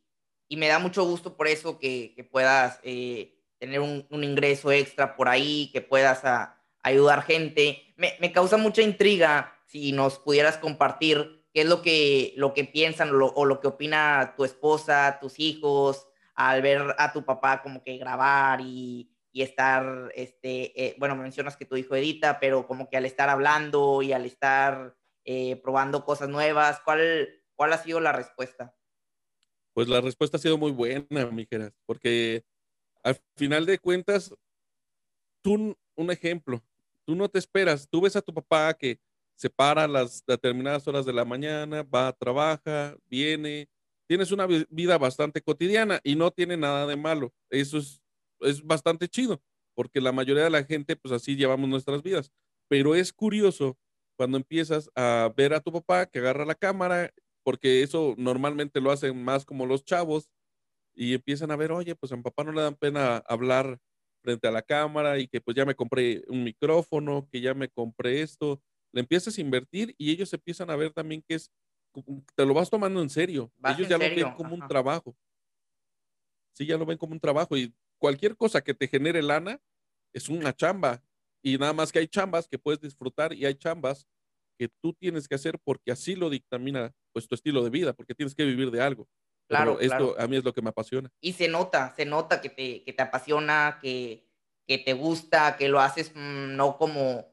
y 0.49 0.57
me 0.57 0.69
da 0.69 0.79
mucho 0.79 1.05
gusto 1.05 1.37
por 1.37 1.49
eso 1.49 1.79
que, 1.79 2.13
que 2.15 2.25
puedas 2.25 2.81
eh, 2.83 3.37
tener 3.59 3.81
un, 3.81 4.07
ingreso 4.11 4.73
extra 4.73 5.17
por 5.17 5.29
ahí, 5.29 5.71
que 5.73 5.81
puedas 5.81 6.25
a, 6.25 6.43
a 6.43 6.57
ayudar 6.83 7.23
gente. 7.23 7.95
Me, 7.97 8.17
me, 8.21 8.33
causa 8.33 8.57
mucha 8.57 8.83
intriga 8.83 9.57
si 9.67 9.93
nos 9.93 10.19
pudieras 10.19 10.57
compartir 10.59 11.45
qué 11.53 11.63
es 11.63 11.67
lo 11.67 11.83
que, 11.83 12.33
lo 12.37 12.55
que 12.55 12.65
piensan 12.65 13.11
o 13.13 13.45
lo 13.45 13.61
que 13.61 13.69
opina 13.69 14.35
tu 14.37 14.45
esposa, 14.45 15.19
tus 15.21 15.39
hijos, 15.39 16.07
al 16.35 16.63
ver 16.63 16.95
a 16.97 17.13
tu 17.13 17.25
papá 17.25 17.63
como 17.63 17.83
que 17.83 17.99
grabar 17.99 18.61
y, 18.61 19.11
y 19.33 19.43
estar, 19.43 20.11
este, 20.15 20.87
eh, 20.87 20.97
bueno, 20.99 21.17
mencionas 21.17 21.57
que 21.57 21.65
tu 21.65 21.77
hijo 21.77 21.95
edita, 21.95 22.41
pero 22.41 22.67
como 22.67 22.89
que 22.89 22.97
al 22.97 23.05
estar 23.05 23.29
hablando 23.29 24.03
y 24.03 24.13
al 24.13 24.25
estar 24.25 24.97
eh, 25.25 25.57
probando 25.63 26.05
cosas 26.05 26.29
nuevas, 26.29 26.81
¿cuál, 26.81 27.40
¿Cuál 27.61 27.75
ha 27.75 27.83
sido 27.83 28.01
la 28.01 28.13
respuesta? 28.13 28.75
Pues 29.75 29.87
la 29.87 30.01
respuesta 30.01 30.39
ha 30.39 30.41
sido 30.41 30.57
muy 30.57 30.73
buena, 30.73 31.27
Mijeras, 31.31 31.75
porque 31.85 32.43
al 33.03 33.21
final 33.37 33.67
de 33.67 33.79
cuentas, 33.79 34.35
tú, 35.43 35.77
un 35.95 36.11
ejemplo, 36.11 36.65
tú 37.05 37.15
no 37.15 37.29
te 37.29 37.39
esperas, 37.39 37.87
tú 37.87 38.01
ves 38.01 38.17
a 38.17 38.23
tu 38.23 38.33
papá 38.33 38.73
que 38.73 38.99
se 39.35 39.51
para 39.51 39.85
a 39.85 39.89
las 39.89 40.25
determinadas 40.25 40.89
horas 40.89 41.05
de 41.05 41.13
la 41.13 41.27
mañana, 41.27 41.83
va, 41.83 42.11
trabaja, 42.15 42.97
viene, 43.11 43.69
tienes 44.07 44.33
una 44.33 44.47
vida 44.47 44.97
bastante 44.97 45.43
cotidiana 45.43 46.01
y 46.03 46.17
no 46.17 46.31
tiene 46.31 46.57
nada 46.57 46.87
de 46.87 46.97
malo. 46.97 47.31
Eso 47.51 47.77
es, 47.77 48.01
es 48.41 48.65
bastante 48.65 49.07
chido, 49.07 49.43
porque 49.75 50.01
la 50.01 50.13
mayoría 50.13 50.45
de 50.45 50.51
la 50.51 50.65
gente, 50.65 50.97
pues 50.97 51.13
así 51.13 51.37
llevamos 51.37 51.69
nuestras 51.69 52.03
vidas. 52.03 52.33
Pero 52.69 52.95
es 52.95 53.13
curioso 53.13 53.77
cuando 54.17 54.39
empiezas 54.39 54.89
a 54.95 55.31
ver 55.37 55.53
a 55.53 55.61
tu 55.61 55.71
papá 55.71 56.07
que 56.07 56.21
agarra 56.21 56.47
la 56.47 56.55
cámara 56.55 57.13
porque 57.45 57.83
eso 57.83 58.15
normalmente 58.19 58.81
lo 58.81 58.91
hacen 58.93 59.23
más 59.25 59.45
como 59.45 59.67
los 59.67 59.85
chavos 59.85 60.31
y 60.95 61.15
empiezan 61.15 61.51
a 61.51 61.57
ver, 61.57 61.73
oye, 61.73 61.95
pues 61.97 62.13
a 62.13 62.17
mi 62.17 62.23
papá 62.23 62.45
no 62.45 62.53
le 62.53 62.63
dan 62.63 62.77
pena 62.77 63.19
hablar 63.29 63.79
frente 64.23 64.49
a 64.49 64.51
la 64.51 64.63
cámara 64.63 65.19
y 65.19 65.29
que 65.29 65.41
pues 65.41 65.57
ya 65.57 65.65
me 65.67 65.75
compré 65.75 66.25
un 66.29 66.45
micrófono, 66.45 67.29
que 67.31 67.41
ya 67.41 67.55
me 67.55 67.69
compré 67.71 68.23
esto, 68.23 68.63
le 68.93 69.01
empiezas 69.03 69.39
a 69.39 69.41
invertir 69.41 69.95
y 69.99 70.11
ellos 70.11 70.33
empiezan 70.35 70.71
a 70.71 70.77
ver 70.77 70.93
también 70.93 71.23
que 71.27 71.37
es, 71.37 71.53
te 72.37 72.47
lo 72.47 72.55
vas 72.55 72.71
tomando 72.71 73.03
en 73.03 73.11
serio, 73.11 73.53
ellos 73.65 73.89
ya 73.89 73.99
serio? 73.99 73.99
lo 73.99 74.11
ven 74.11 74.31
como 74.33 74.55
Ajá. 74.55 74.57
un 74.57 74.65
trabajo. 74.67 75.17
Sí, 76.55 76.67
ya 76.67 76.77
lo 76.77 76.87
ven 76.87 76.99
como 76.99 77.13
un 77.13 77.21
trabajo 77.21 77.57
y 77.57 77.75
cualquier 77.99 78.37
cosa 78.37 78.63
que 78.63 78.75
te 78.75 78.89
genere 78.89 79.23
lana 79.23 79.61
es 80.13 80.29
una 80.29 80.55
chamba 80.55 81.03
y 81.43 81.59
nada 81.59 81.73
más 81.73 81.93
que 81.93 82.01
hay 82.01 82.09
chambas 82.09 82.49
que 82.49 82.59
puedes 82.59 82.81
disfrutar 82.81 83.33
y 83.33 83.47
hay 83.47 83.55
chambas 83.55 84.07
que 84.61 84.69
tú 84.83 84.93
tienes 84.93 85.27
que 85.27 85.37
hacer 85.37 85.59
porque 85.65 85.91
así 85.91 86.15
lo 86.15 86.29
dictamina 86.29 86.93
pues 87.15 87.27
tu 87.27 87.35
estilo 87.35 87.65
de 87.65 87.71
vida, 87.71 87.95
porque 87.95 88.15
tienes 88.15 88.35
que 88.35 88.45
vivir 88.45 88.71
de 88.71 88.83
algo. 88.83 89.09
Claro, 89.49 89.79
Pero 89.79 89.81
esto 89.81 90.13
claro. 90.13 90.21
a 90.23 90.29
mí 90.29 90.37
es 90.37 90.45
lo 90.45 90.53
que 90.53 90.61
me 90.61 90.69
apasiona. 90.69 91.09
Y 91.23 91.33
se 91.33 91.49
nota, 91.49 91.95
se 91.97 92.05
nota 92.05 92.43
que 92.43 92.51
te, 92.51 92.85
que 92.85 92.93
te 92.93 93.01
apasiona, 93.01 93.79
que, 93.81 94.29
que 94.67 94.77
te 94.77 94.93
gusta, 94.93 95.57
que 95.57 95.71
lo 95.71 95.81
haces 95.81 96.13
mmm, 96.15 96.55
no 96.57 96.77
como... 96.77 97.25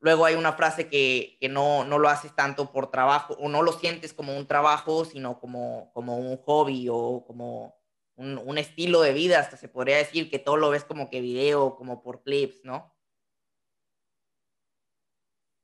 Luego 0.00 0.24
hay 0.24 0.34
una 0.34 0.54
frase 0.54 0.88
que, 0.88 1.36
que 1.40 1.48
no, 1.48 1.84
no 1.84 2.00
lo 2.00 2.08
haces 2.08 2.34
tanto 2.34 2.72
por 2.72 2.90
trabajo 2.90 3.34
o 3.34 3.48
no 3.48 3.62
lo 3.62 3.70
sientes 3.70 4.12
como 4.12 4.36
un 4.36 4.48
trabajo, 4.48 5.04
sino 5.04 5.38
como, 5.38 5.92
como 5.94 6.18
un 6.18 6.36
hobby 6.38 6.88
o 6.90 7.24
como 7.24 7.76
un, 8.16 8.38
un 8.38 8.58
estilo 8.58 9.02
de 9.02 9.12
vida, 9.12 9.38
hasta 9.38 9.56
se 9.56 9.68
podría 9.68 9.98
decir 9.98 10.28
que 10.30 10.40
todo 10.40 10.56
lo 10.56 10.70
ves 10.70 10.82
como 10.82 11.10
que 11.10 11.20
video, 11.20 11.76
como 11.76 12.02
por 12.02 12.24
clips, 12.24 12.64
¿no? 12.64 12.92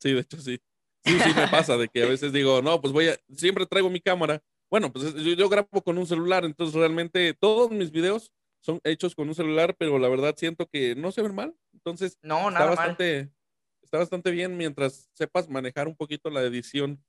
Sí, 0.01 0.13
de 0.13 0.21
hecho 0.21 0.39
sí. 0.41 0.61
Sí, 1.07 1.19
sí 1.21 1.35
me 1.35 1.49
pasa 1.49 1.77
de 1.77 1.89
que 1.89 2.03
a 2.03 2.07
veces 2.09 2.33
digo, 2.33 2.61
no, 2.63 2.81
pues 2.81 2.93
voy 2.93 3.09
a, 3.09 3.19
siempre 3.35 3.67
traigo 3.67 3.89
mi 3.89 4.01
cámara. 4.01 4.43
Bueno, 4.71 4.93
pues 4.93 5.15
yo, 5.15 5.33
yo, 5.35 5.49
grabo 5.49 5.83
con 5.83 5.97
un 5.97 6.07
celular, 6.07 6.45
entonces 6.45 6.75
realmente 6.75 7.33
todos 7.35 7.71
mis 7.71 7.93
videos 7.93 8.33
son 8.61 8.81
hechos 8.83 9.15
con 9.15 9.29
un 9.29 9.35
celular, 9.35 9.77
pero 9.79 9.99
la 9.99 10.09
verdad 10.09 10.35
siento 10.37 10.67
que 10.67 10.97
no 10.97 11.13
se 11.13 11.23
ven 11.23 11.35
mal. 11.35 11.55
Entonces, 11.73 12.19
no, 12.23 12.51
nada 12.51 12.71
está 12.71 12.83
bastante, 12.83 13.17
mal. 13.23 13.35
está 13.83 13.99
bastante 13.99 14.31
bien 14.33 14.57
mientras 14.57 15.09
sepas 15.13 15.49
manejar 15.49 15.87
un 15.87 15.97
poquito 15.97 16.31
la 16.31 16.43
edición 16.43 17.01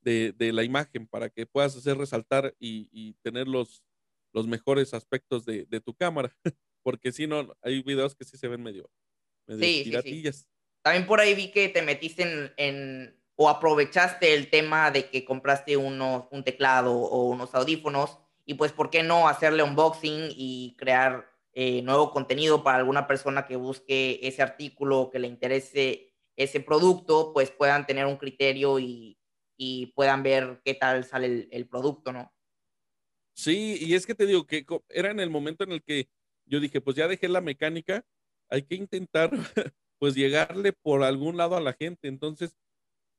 de, 0.00 0.32
de 0.32 0.52
la 0.52 0.64
imagen 0.64 1.06
para 1.06 1.28
que 1.28 1.46
puedas 1.46 1.76
hacer 1.76 1.98
resaltar 1.98 2.54
y, 2.58 2.88
y 2.90 3.12
tener 3.22 3.46
los, 3.46 3.84
los 4.32 4.46
mejores 4.46 4.94
aspectos 4.94 5.44
de, 5.44 5.66
de 5.66 5.80
tu 5.80 5.94
cámara. 5.94 6.34
Porque 6.82 7.12
si 7.12 7.26
no, 7.26 7.54
hay 7.62 7.82
videos 7.82 8.14
que 8.14 8.24
sí 8.24 8.36
se 8.36 8.48
ven 8.48 8.62
medio, 8.62 8.90
medio 9.46 9.62
sí, 9.62 9.84
sí, 10.02 10.32
sí. 10.32 10.44
También 10.82 11.06
por 11.06 11.20
ahí 11.20 11.34
vi 11.34 11.52
que 11.52 11.68
te 11.68 11.82
metiste 11.82 12.22
en, 12.22 12.52
en 12.56 13.21
o 13.42 13.48
aprovechaste 13.48 14.34
el 14.34 14.50
tema 14.50 14.92
de 14.92 15.10
que 15.10 15.24
compraste 15.24 15.76
unos, 15.76 16.26
un 16.30 16.44
teclado 16.44 16.94
o 16.94 17.28
unos 17.28 17.52
audífonos 17.56 18.18
y 18.44 18.54
pues, 18.54 18.70
¿por 18.70 18.88
qué 18.88 19.02
no 19.02 19.26
hacerle 19.26 19.64
unboxing 19.64 20.28
y 20.30 20.76
crear 20.78 21.28
eh, 21.54 21.82
nuevo 21.82 22.12
contenido 22.12 22.62
para 22.62 22.78
alguna 22.78 23.08
persona 23.08 23.44
que 23.44 23.56
busque 23.56 24.20
ese 24.22 24.42
artículo, 24.42 25.10
que 25.10 25.18
le 25.18 25.26
interese 25.26 26.14
ese 26.36 26.60
producto, 26.60 27.32
pues 27.32 27.50
puedan 27.50 27.84
tener 27.84 28.06
un 28.06 28.16
criterio 28.16 28.78
y, 28.78 29.18
y 29.56 29.86
puedan 29.86 30.22
ver 30.22 30.60
qué 30.64 30.74
tal 30.74 31.04
sale 31.04 31.26
el, 31.26 31.48
el, 31.50 31.66
producto, 31.66 32.12
¿no? 32.12 32.32
Sí, 33.34 33.76
y 33.80 33.94
es 33.94 34.06
que 34.06 34.14
te 34.14 34.26
digo 34.26 34.46
que 34.46 34.64
era 34.88 35.10
en 35.10 35.18
el 35.18 35.30
momento 35.30 35.64
en 35.64 35.72
el 35.72 35.82
que 35.82 36.08
yo 36.46 36.60
dije, 36.60 36.80
pues 36.80 36.96
ya 36.96 37.08
dejé 37.08 37.28
la 37.28 37.40
mecánica, 37.40 38.04
hay 38.48 38.62
que 38.62 38.76
intentar 38.76 39.30
pues 39.98 40.14
llegarle 40.14 40.72
por 40.72 41.02
algún 41.02 41.36
lado 41.36 41.56
a 41.56 41.60
la 41.60 41.72
gente. 41.72 42.06
Entonces, 42.06 42.56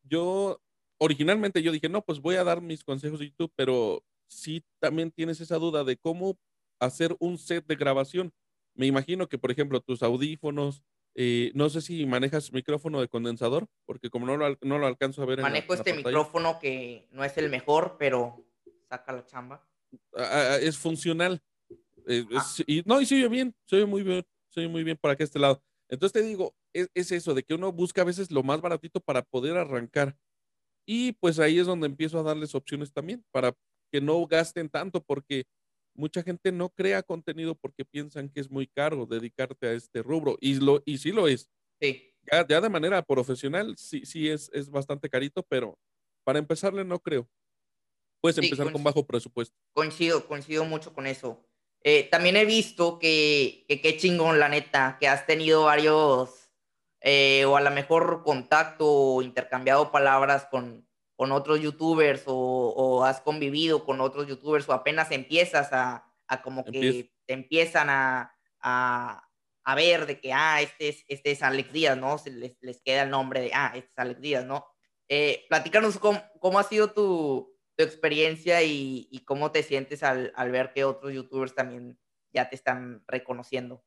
yo 0.03 0.61
originalmente 0.97 1.61
yo 1.61 1.71
dije, 1.71 1.89
no, 1.89 2.01
pues 2.03 2.19
voy 2.19 2.35
a 2.35 2.43
dar 2.43 2.61
mis 2.61 2.83
consejos 2.83 3.19
de 3.19 3.27
YouTube, 3.27 3.51
pero 3.55 4.03
sí 4.27 4.63
también 4.79 5.11
tienes 5.11 5.41
esa 5.41 5.57
duda 5.57 5.83
de 5.83 5.97
cómo 5.97 6.37
hacer 6.79 7.15
un 7.19 7.37
set 7.37 7.65
de 7.67 7.75
grabación. 7.75 8.33
Me 8.75 8.85
imagino 8.85 9.27
que, 9.27 9.37
por 9.37 9.51
ejemplo, 9.51 9.81
tus 9.81 10.01
audífonos, 10.01 10.83
eh, 11.15 11.51
no 11.53 11.69
sé 11.69 11.81
si 11.81 12.05
manejas 12.05 12.51
micrófono 12.51 12.99
de 12.99 13.07
condensador, 13.07 13.67
porque 13.85 14.09
como 14.09 14.25
no 14.25 14.37
lo, 14.37 14.57
no 14.61 14.79
lo 14.79 14.87
alcanzo 14.87 15.21
a 15.21 15.25
ver. 15.25 15.41
Manejo 15.41 15.73
en 15.73 15.77
la, 15.77 15.81
este 15.81 15.91
la 15.91 15.97
micrófono 15.97 16.59
que 16.59 17.07
no 17.11 17.23
es 17.23 17.37
el 17.37 17.49
mejor, 17.49 17.97
pero 17.99 18.43
saca 18.89 19.13
la 19.13 19.25
chamba. 19.25 19.67
Ah, 20.15 20.57
es 20.59 20.77
funcional. 20.77 21.41
Eh, 22.07 22.25
ah. 22.35 22.43
es, 22.57 22.63
y, 22.65 22.81
no, 22.85 22.99
y 22.99 23.05
sigue 23.05 23.27
bien, 23.27 23.55
se 23.65 23.85
muy 23.85 24.03
bien, 24.03 24.25
se 24.49 24.67
muy 24.67 24.83
bien 24.83 24.97
por 24.97 25.11
aquí 25.11 25.23
este 25.23 25.39
lado. 25.39 25.61
Entonces 25.87 26.13
te 26.13 26.27
digo, 26.27 26.55
es, 26.73 26.89
es, 26.93 27.11
eso, 27.11 27.33
de 27.33 27.43
que 27.43 27.53
uno 27.53 27.71
busca 27.71 28.01
a 28.01 28.05
veces 28.05 28.31
lo 28.31 28.43
más 28.43 28.61
baratito 28.61 28.99
para 28.99 29.21
poder 29.21 29.57
arrancar. 29.57 30.17
Y 30.85 31.13
pues 31.13 31.39
ahí 31.39 31.59
es 31.59 31.67
donde 31.67 31.87
empiezo 31.87 32.19
a 32.19 32.23
darles 32.23 32.55
opciones 32.55 32.91
también, 32.91 33.23
para 33.31 33.55
que 33.91 34.01
no 34.01 34.25
gasten 34.27 34.69
tanto, 34.69 35.01
porque 35.01 35.45
mucha 35.95 36.23
gente 36.23 36.51
no 36.51 36.69
crea 36.69 37.03
contenido 37.03 37.55
porque 37.55 37.85
piensan 37.85 38.29
que 38.29 38.39
es 38.39 38.49
muy 38.49 38.67
caro 38.67 39.05
dedicarte 39.05 39.67
a 39.67 39.73
este 39.73 40.01
rubro. 40.01 40.37
Y, 40.41 40.55
lo, 40.55 40.81
y 40.85 40.97
sí 40.97 41.11
lo 41.11 41.27
es. 41.27 41.49
Sí. 41.79 42.13
Ya, 42.31 42.45
ya 42.47 42.61
de 42.61 42.69
manera 42.69 43.01
profesional, 43.03 43.75
sí, 43.77 44.05
sí 44.05 44.29
es, 44.29 44.49
es 44.53 44.69
bastante 44.69 45.09
carito, 45.09 45.43
pero 45.43 45.77
para 46.23 46.39
empezarle 46.39 46.83
no 46.83 46.99
creo. 46.99 47.29
Puedes 48.21 48.37
sí, 48.37 48.45
empezar 48.45 48.71
con 48.71 48.83
bajo 48.83 49.05
presupuesto. 49.05 49.55
Coincido, 49.73 50.25
coincido 50.27 50.63
mucho 50.63 50.93
con 50.93 51.05
eso. 51.05 51.45
Eh, 51.83 52.07
también 52.09 52.37
he 52.37 52.45
visto 52.45 52.97
que, 52.97 53.65
que 53.67 53.81
qué 53.81 53.97
chingón, 53.97 54.39
la 54.39 54.47
neta, 54.47 54.97
que 54.99 55.09
has 55.09 55.25
tenido 55.25 55.63
varios, 55.65 56.42
eh, 57.05 57.43
o 57.43 57.57
a 57.57 57.61
lo 57.61 57.69
mejor 57.69 58.23
contacto 58.23 58.89
o 58.89 59.21
intercambiado 59.21 59.91
palabras 59.91 60.47
con, 60.49 60.87
con 61.17 61.33
otros 61.33 61.59
youtubers 61.59 62.23
o, 62.27 62.33
o, 62.33 63.03
has 63.03 63.19
convivido 63.19 63.83
con 63.83 63.99
otros 63.99 64.25
youtubers 64.25 64.67
o 64.69 64.73
apenas 64.73 65.11
empiezas 65.11 65.73
a, 65.73 66.05
a 66.27 66.41
como 66.41 66.63
que 66.63 67.11
te 67.25 67.33
empiezan 67.33 67.89
a, 67.89 68.33
a, 68.61 69.29
a, 69.65 69.75
ver 69.75 70.05
de 70.05 70.21
que, 70.21 70.31
ah, 70.31 70.61
este 70.61 70.89
es, 70.89 71.03
este 71.09 71.31
es 71.31 71.43
Alex 71.43 71.73
Díaz, 71.73 71.97
¿no? 71.97 72.17
Se 72.17 72.31
les, 72.31 72.57
les 72.61 72.81
queda 72.81 73.03
el 73.03 73.09
nombre 73.09 73.41
de, 73.41 73.51
ah, 73.53 73.73
este 73.75 73.89
es 73.91 73.97
Alex 73.99 74.21
Díaz, 74.21 74.45
¿no? 74.45 74.65
Eh, 75.09 75.45
platícanos 75.49 75.99
cómo, 75.99 76.23
cómo, 76.39 76.57
ha 76.57 76.63
sido 76.63 76.93
tu, 76.93 77.53
tu 77.75 77.83
experiencia 77.83 78.63
y, 78.63 79.09
y, 79.11 79.25
cómo 79.25 79.51
te 79.51 79.61
sientes 79.61 80.03
al, 80.03 80.31
al 80.37 80.51
ver 80.51 80.71
que 80.71 80.85
otros 80.85 81.11
youtubers 81.11 81.53
también 81.53 81.99
ya 82.31 82.49
te 82.49 82.55
están 82.55 83.03
reconociendo. 83.07 83.83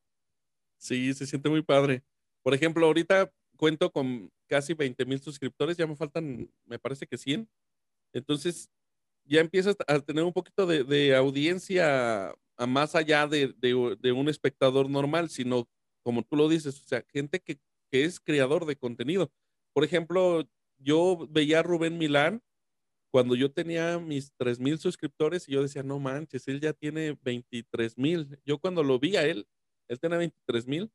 Sí, 0.76 1.14
se 1.14 1.26
siente 1.26 1.48
muy 1.48 1.62
padre. 1.62 2.04
Por 2.46 2.54
ejemplo, 2.54 2.86
ahorita 2.86 3.32
cuento 3.56 3.90
con 3.90 4.30
casi 4.46 4.72
20 4.72 5.04
mil 5.04 5.18
suscriptores, 5.18 5.76
ya 5.76 5.84
me 5.84 5.96
faltan, 5.96 6.48
me 6.64 6.78
parece 6.78 7.04
que 7.04 7.18
100. 7.18 7.48
Entonces, 8.12 8.70
ya 9.24 9.40
empiezas 9.40 9.76
a 9.88 9.98
tener 9.98 10.22
un 10.22 10.32
poquito 10.32 10.64
de, 10.64 10.84
de 10.84 11.16
audiencia 11.16 12.28
a 12.56 12.66
más 12.68 12.94
allá 12.94 13.26
de, 13.26 13.48
de, 13.58 13.96
de, 14.00 14.12
un 14.12 14.28
espectador 14.28 14.88
normal, 14.88 15.28
sino 15.28 15.68
como 16.04 16.22
tú 16.22 16.36
lo 16.36 16.48
dices, 16.48 16.80
o 16.80 16.86
sea, 16.86 17.04
gente 17.12 17.40
que, 17.40 17.58
que 17.90 18.04
es 18.04 18.20
creador 18.20 18.64
de 18.64 18.76
contenido. 18.76 19.32
Por 19.72 19.82
ejemplo, 19.82 20.48
yo 20.78 21.26
veía 21.28 21.58
a 21.58 21.62
Rubén 21.64 21.98
Milán 21.98 22.44
cuando 23.10 23.34
yo 23.34 23.50
tenía 23.50 23.98
mis 23.98 24.32
3 24.36 24.60
mil 24.60 24.78
suscriptores 24.78 25.48
y 25.48 25.52
yo 25.54 25.62
decía, 25.62 25.82
no 25.82 25.98
manches, 25.98 26.46
él 26.46 26.60
ya 26.60 26.72
tiene 26.72 27.18
23 27.24 27.98
mil. 27.98 28.38
Yo 28.44 28.58
cuando 28.60 28.84
lo 28.84 29.00
vi 29.00 29.16
a 29.16 29.24
él, 29.24 29.48
él 29.88 29.98
tenía 29.98 30.18
23 30.18 30.68
mil 30.68 30.92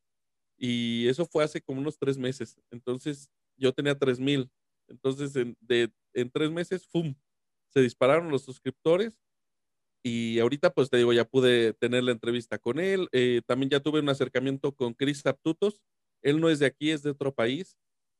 y 0.58 1.08
eso 1.08 1.26
fue 1.26 1.44
hace 1.44 1.60
como 1.62 1.80
unos 1.80 1.98
tres 1.98 2.18
meses. 2.18 2.58
Entonces 2.70 3.30
yo 3.56 3.72
tenía 3.72 3.98
3 3.98 4.20
mil. 4.20 4.50
Entonces 4.88 5.36
en, 5.36 5.56
de, 5.60 5.92
en 6.14 6.30
tres 6.30 6.50
meses, 6.50 6.86
¡fum! 6.86 7.14
Se 7.70 7.80
dispararon 7.80 8.30
los 8.30 8.42
suscriptores 8.42 9.18
y 10.04 10.38
ahorita 10.40 10.70
pues 10.74 10.90
te 10.90 10.96
digo, 10.96 11.12
ya 11.12 11.24
pude 11.24 11.74
tener 11.74 12.04
la 12.04 12.12
entrevista 12.12 12.58
con 12.58 12.80
él. 12.80 13.08
Eh, 13.12 13.42
también 13.46 13.70
ya 13.70 13.80
tuve 13.80 14.00
un 14.00 14.08
acercamiento 14.08 14.72
con 14.74 14.94
Chris 14.94 15.24
Aptutos. 15.26 15.80
Él 16.22 16.40
no 16.40 16.48
es 16.50 16.58
de 16.58 16.66
aquí, 16.66 16.90
es 16.90 17.02
de 17.02 17.10
otro 17.10 17.32
país. 17.34 17.76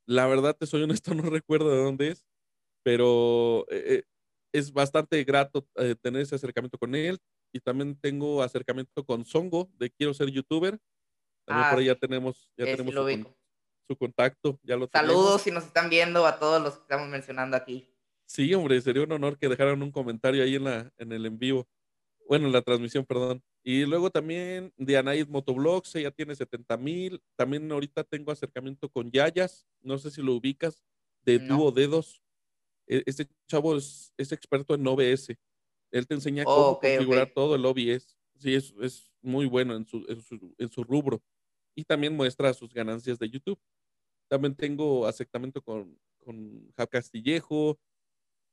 La 0.06 0.26
verdad, 0.26 0.56
te 0.58 0.66
soy 0.66 0.82
honesto, 0.82 1.14
no 1.14 1.22
recuerdo 1.30 1.70
de 1.70 1.82
dónde 1.82 2.08
es, 2.08 2.24
pero 2.84 3.66
eh, 3.70 4.04
es 4.52 4.72
bastante 4.72 5.24
grato 5.24 5.66
eh, 5.76 5.96
tener 6.00 6.22
ese 6.22 6.36
acercamiento 6.36 6.78
con 6.78 6.94
él. 6.94 7.18
Y 7.54 7.60
también 7.60 7.96
tengo 8.00 8.42
acercamiento 8.42 9.04
con 9.04 9.24
Songo 9.26 9.70
de 9.78 9.90
Quiero 9.90 10.14
ser 10.14 10.30
youtuber. 10.30 10.78
También 11.44 11.66
ah, 11.66 11.70
por 11.70 11.80
ahí 11.80 11.86
ya 11.86 11.94
tenemos, 11.94 12.50
ya 12.56 12.64
tenemos 12.64 12.94
su, 12.94 13.34
su, 13.88 13.96
contacto. 13.96 14.58
Ya 14.62 14.76
lo 14.76 14.88
Saludos 14.88 15.42
si 15.42 15.50
nos 15.50 15.64
están 15.64 15.90
viendo 15.90 16.26
a 16.26 16.38
todos 16.38 16.62
los 16.62 16.74
que 16.74 16.82
estamos 16.82 17.08
mencionando 17.08 17.56
aquí. 17.56 17.88
Sí, 18.26 18.54
hombre, 18.54 18.80
sería 18.80 19.02
un 19.02 19.12
honor 19.12 19.38
que 19.38 19.48
dejaran 19.48 19.82
un 19.82 19.90
comentario 19.90 20.42
ahí 20.42 20.54
en, 20.54 20.64
la, 20.64 20.92
en 20.96 21.12
el 21.12 21.26
en 21.26 21.38
vivo. 21.38 21.68
Bueno, 22.26 22.46
en 22.46 22.52
la 22.52 22.62
transmisión, 22.62 23.04
perdón. 23.04 23.42
Y 23.62 23.84
luego 23.84 24.10
también 24.10 24.72
de 24.76 24.96
Anaid 24.96 25.28
Motoblogs, 25.28 25.94
ella 25.96 26.10
tiene 26.10 26.34
70 26.34 26.76
mil. 26.78 27.22
También 27.36 27.70
ahorita 27.70 28.04
tengo 28.04 28.32
acercamiento 28.32 28.88
con 28.88 29.10
Yayas, 29.10 29.66
no 29.82 29.98
sé 29.98 30.10
si 30.10 30.22
lo 30.22 30.32
ubicas, 30.32 30.82
de 31.24 31.38
no. 31.40 31.56
Dúo 31.56 31.72
Dedos. 31.72 32.22
E, 32.86 33.02
este 33.06 33.28
chavo 33.46 33.76
es, 33.76 34.14
es, 34.16 34.32
experto 34.32 34.74
en 34.74 34.86
OBS. 34.86 35.36
Él 35.90 36.06
te 36.06 36.14
enseña 36.14 36.44
oh, 36.46 36.54
cómo 36.54 36.68
okay, 36.68 36.96
configurar 36.96 37.24
okay. 37.24 37.34
todo 37.34 37.54
el 37.54 37.66
OBS. 37.66 38.16
Sí, 38.38 38.54
es, 38.54 38.72
es 38.80 39.11
muy 39.22 39.46
bueno 39.46 39.74
en 39.76 39.86
su, 39.86 40.04
en 40.08 40.20
su, 40.20 40.54
en 40.58 40.70
su 40.70 40.84
rubro. 40.84 41.22
Y 41.74 41.84
también 41.84 42.14
muestra 42.14 42.52
sus 42.52 42.72
ganancias 42.72 43.18
de 43.18 43.30
YouTube. 43.30 43.58
También 44.28 44.54
tengo 44.54 45.06
acercamiento 45.06 45.62
con, 45.62 45.98
con 46.18 46.70
Jav 46.76 46.88
Castillejo, 46.88 47.78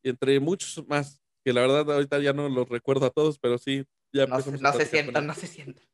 entre 0.04 0.40
muchos 0.40 0.88
más, 0.88 1.22
que 1.44 1.54
la 1.54 1.62
verdad 1.62 1.92
ahorita 1.92 2.20
ya 2.20 2.34
no 2.34 2.48
los 2.50 2.68
recuerdo 2.70 3.06
a 3.06 3.10
todos, 3.10 3.40
pero 3.40 3.58
sí, 3.58 3.86
ya 4.14 4.26
no, 4.26 4.42
se, 4.42 4.52
no 4.52 4.74
se 4.74 4.86
sientan, 4.86 5.28
no 5.28 5.34
se 5.34 5.48
sientan. 5.48 5.86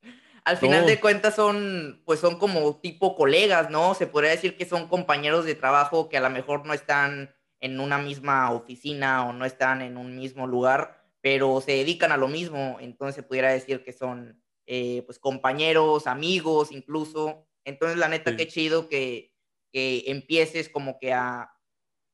Al 0.43 0.57
final 0.57 0.81
no. 0.81 0.87
de 0.87 0.99
cuentas 0.99 1.35
son, 1.35 2.03
pues 2.05 2.19
son 2.19 2.37
como 2.37 2.79
tipo 2.79 3.15
colegas, 3.15 3.71
¿no? 3.71 3.95
Se 3.95 4.05
podría 4.05 4.29
decir 4.29 4.55
que 4.55 4.65
son 4.65 4.87
compañeros 4.87 5.43
de 5.43 5.55
trabajo 5.55 6.07
que 6.07 6.17
a 6.17 6.21
lo 6.21 6.29
mejor 6.29 6.67
no 6.67 6.73
están 6.73 7.35
en 7.59 7.79
una 7.79 7.97
misma 7.97 8.51
oficina 8.51 9.25
o 9.27 9.33
no 9.33 9.45
están 9.45 9.81
en 9.81 9.97
un 9.97 10.15
mismo 10.15 10.45
lugar, 10.45 11.03
pero 11.21 11.61
se 11.61 11.71
dedican 11.71 12.11
a 12.11 12.17
lo 12.17 12.27
mismo, 12.27 12.77
entonces 12.79 13.15
se 13.15 13.23
pudiera 13.23 13.51
decir 13.51 13.83
que 13.83 13.91
son 13.91 14.39
eh, 14.65 15.03
pues 15.05 15.19
compañeros, 15.19 16.07
amigos 16.07 16.71
incluso. 16.71 17.47
Entonces 17.63 17.97
la 17.97 18.07
neta, 18.07 18.31
sí. 18.31 18.37
qué 18.37 18.47
chido 18.47 18.89
que, 18.89 19.33
que 19.71 20.03
empieces 20.07 20.69
como 20.69 20.99
que 20.99 21.13
a, 21.13 21.51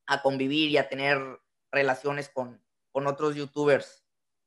a 0.06 0.22
convivir 0.22 0.70
y 0.70 0.78
a 0.78 0.90
tener 0.90 1.20
relaciones 1.72 2.30
con, 2.30 2.64
con 2.92 3.08
otros 3.08 3.36
youtubers. 3.36 4.06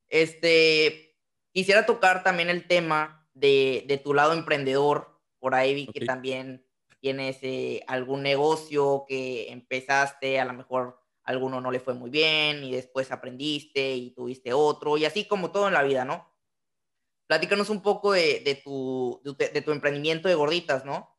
Este, 0.08 1.16
quisiera 1.52 1.86
tocar 1.86 2.22
también 2.22 2.50
el 2.50 2.66
tema 2.66 3.28
de, 3.34 3.84
de 3.86 3.98
tu 3.98 4.14
lado 4.14 4.32
emprendedor. 4.32 5.20
Por 5.38 5.54
ahí 5.54 5.74
vi 5.74 5.82
okay. 5.88 6.00
que 6.00 6.06
también 6.06 6.66
tienes 7.00 7.38
eh, 7.42 7.82
algún 7.86 8.22
negocio 8.22 9.04
que 9.06 9.50
empezaste, 9.50 10.40
a 10.40 10.44
lo 10.46 10.54
mejor 10.54 10.98
alguno 11.22 11.60
no 11.60 11.70
le 11.70 11.80
fue 11.80 11.94
muy 11.94 12.10
bien 12.10 12.64
y 12.64 12.72
después 12.72 13.10
aprendiste 13.10 13.94
y 13.94 14.10
tuviste 14.12 14.52
otro, 14.52 14.96
y 14.96 15.04
así 15.04 15.26
como 15.26 15.50
todo 15.52 15.68
en 15.68 15.74
la 15.74 15.82
vida, 15.82 16.04
¿no? 16.04 16.33
Platícanos 17.26 17.70
un 17.70 17.82
poco 17.82 18.12
de, 18.12 18.40
de, 18.44 18.54
tu, 18.56 19.20
de, 19.24 19.48
de 19.48 19.62
tu 19.62 19.72
emprendimiento 19.72 20.28
de 20.28 20.34
gorditas, 20.34 20.84
¿no? 20.84 21.10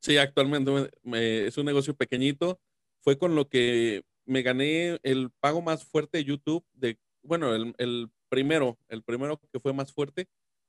Sí, 0.00 0.18
actualmente 0.18 0.70
me, 0.70 0.90
me, 1.02 1.46
es 1.46 1.56
un 1.56 1.64
negocio 1.64 1.94
pequeñito. 1.94 2.60
Fue 3.00 3.16
con 3.16 3.34
lo 3.34 3.48
que 3.48 4.04
me 4.26 4.42
gané 4.42 4.98
el 5.02 5.30
pago 5.40 5.62
más 5.62 5.84
fuerte 5.84 6.18
de 6.18 6.24
YouTube, 6.24 6.64
de, 6.74 6.98
bueno, 7.22 7.54
el, 7.54 7.74
el, 7.78 8.10
primero, 8.28 8.78
el 8.88 9.02
primero 9.02 9.40
que 9.52 9.60
fue 9.60 9.72
más 9.72 9.92
fuerte, 9.92 10.28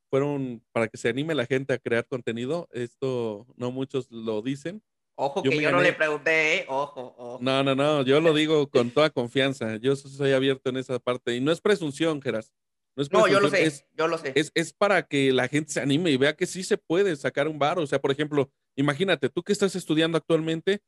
fueron 0.10 0.64
para 0.72 0.88
que 0.88 0.98
se 0.98 1.10
anime 1.10 1.36
la 1.36 1.46
gente 1.46 1.74
a 1.74 1.78
crear 1.78 2.06
contenido. 2.08 2.70
Esto 2.72 3.46
no 3.56 3.72
muchos 3.72 4.10
lo 4.12 4.42
dicen. 4.42 4.82
Ojo 5.16 5.42
yo 5.44 5.50
que 5.50 5.58
yo 5.58 5.64
gané... 5.64 5.78
no 5.78 5.82
le 5.82 5.94
pregunté, 5.94 6.58
¿eh? 6.58 6.66
ojo, 6.68 7.16
ojo. 7.18 7.40
No, 7.42 7.64
no, 7.64 7.74
no, 7.74 8.04
yo 8.04 8.20
lo 8.20 8.34
digo 8.34 8.70
con 8.70 8.92
toda 8.92 9.10
confianza. 9.10 9.78
Yo 9.78 9.96
soy 9.96 10.34
abierto 10.34 10.70
en 10.70 10.78
esa 10.78 11.00
parte. 11.00 11.36
Y 11.36 11.42
no 11.42 11.52
es 11.52 11.62
presunción, 11.62 12.22
Geras. 12.22 12.54
No, 12.96 13.04
es 13.04 13.12
no, 13.12 13.28
yo 13.28 13.40
lo 13.40 13.50
sé, 13.50 13.66
es, 13.66 13.86
yo 13.94 14.08
lo 14.08 14.18
sé. 14.18 14.32
Es, 14.36 14.52
es, 14.56 14.74
para 14.74 15.04
que 15.04 15.34
la 15.34 15.48
gente 15.48 15.74
se 15.74 15.82
anime 15.82 16.12
y 16.12 16.18
vea 16.18 16.36
que 16.36 16.46
sí 16.46 16.64
se 16.64 16.78
puede 16.78 17.16
sacar 17.16 17.48
un 17.48 17.60
bar. 17.60 17.78
O 17.78 17.88
sea, 17.88 18.00
por 18.00 18.12
ejemplo, 18.12 18.50
imagínate, 18.76 19.30
tú 19.30 19.44
que 19.44 19.52
estás 19.52 19.76
estudiando 19.76 20.18
actualmente, 20.18 20.82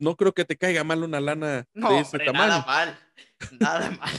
no 0.00 0.16
creo 0.16 0.32
que 0.32 0.44
te 0.44 0.56
caiga 0.56 0.84
mal 0.84 1.02
una 1.02 1.20
lana 1.20 1.66
no, 1.74 1.92
de 1.92 2.00
ese 2.00 2.16
hombre, 2.16 2.26
tamaño. 2.26 2.48
Nada 2.48 2.66
mal, 2.66 2.98
nada 3.60 3.90
mal. 4.00 4.10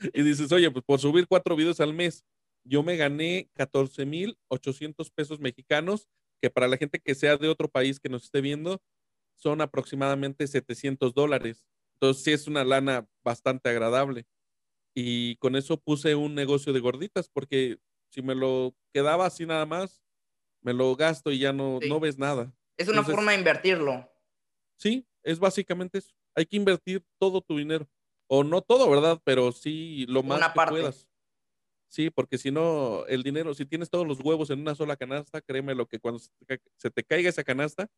y 0.14 0.22
dices, 0.22 0.50
oye, 0.52 0.70
pues 0.70 0.84
por 0.84 0.98
subir 1.00 1.26
cuatro 1.28 1.56
videos 1.56 1.80
al 1.80 1.94
mes, 1.94 2.24
yo 2.64 2.82
me 2.82 2.96
gané 2.96 3.50
14 3.54 4.04
mil 4.06 4.38
800 4.48 5.10
pesos 5.10 5.40
mexicanos, 5.40 6.08
que 6.40 6.50
para 6.50 6.68
la 6.68 6.76
gente 6.76 7.00
que 7.00 7.14
sea 7.14 7.36
de 7.36 7.48
otro 7.48 7.68
país 7.68 7.98
que 8.00 8.08
nos 8.08 8.24
esté 8.24 8.40
viendo, 8.40 8.82
son 9.36 9.60
aproximadamente 9.60 10.46
700 10.46 11.14
dólares. 11.14 11.64
Entonces 11.94 12.24
sí 12.24 12.32
es 12.32 12.46
una 12.46 12.64
lana 12.64 13.08
bastante 13.24 13.68
agradable. 13.70 14.26
Y 15.00 15.36
con 15.36 15.54
eso 15.54 15.80
puse 15.80 16.16
un 16.16 16.34
negocio 16.34 16.72
de 16.72 16.80
gorditas, 16.80 17.28
porque 17.28 17.78
si 18.10 18.20
me 18.20 18.34
lo 18.34 18.74
quedaba 18.92 19.26
así 19.26 19.46
nada 19.46 19.64
más, 19.64 20.02
me 20.60 20.72
lo 20.72 20.96
gasto 20.96 21.30
y 21.30 21.38
ya 21.38 21.52
no, 21.52 21.78
sí. 21.80 21.88
no 21.88 22.00
ves 22.00 22.18
nada. 22.18 22.52
Es 22.76 22.88
una 22.88 22.98
Entonces, 22.98 23.14
forma 23.14 23.30
de 23.30 23.38
invertirlo. 23.38 24.10
Sí, 24.76 25.06
es 25.22 25.38
básicamente 25.38 25.98
eso. 25.98 26.12
Hay 26.34 26.46
que 26.46 26.56
invertir 26.56 27.04
todo 27.16 27.40
tu 27.40 27.58
dinero. 27.58 27.88
O 28.26 28.42
no 28.42 28.60
todo, 28.60 28.90
¿verdad? 28.90 29.20
Pero 29.22 29.52
sí 29.52 30.04
lo 30.08 30.24
más 30.24 30.38
una 30.38 30.48
que 30.48 30.56
parte. 30.56 30.70
puedas. 30.72 31.08
Sí, 31.86 32.10
porque 32.10 32.36
si 32.36 32.50
no, 32.50 33.06
el 33.06 33.22
dinero, 33.22 33.54
si 33.54 33.66
tienes 33.66 33.90
todos 33.90 34.04
los 34.04 34.18
huevos 34.18 34.50
en 34.50 34.58
una 34.58 34.74
sola 34.74 34.96
canasta, 34.96 35.40
créeme 35.40 35.76
lo 35.76 35.86
que 35.86 36.00
cuando 36.00 36.20
se 36.76 36.90
te 36.90 37.04
caiga 37.04 37.28
esa 37.28 37.44
canasta, 37.44 37.88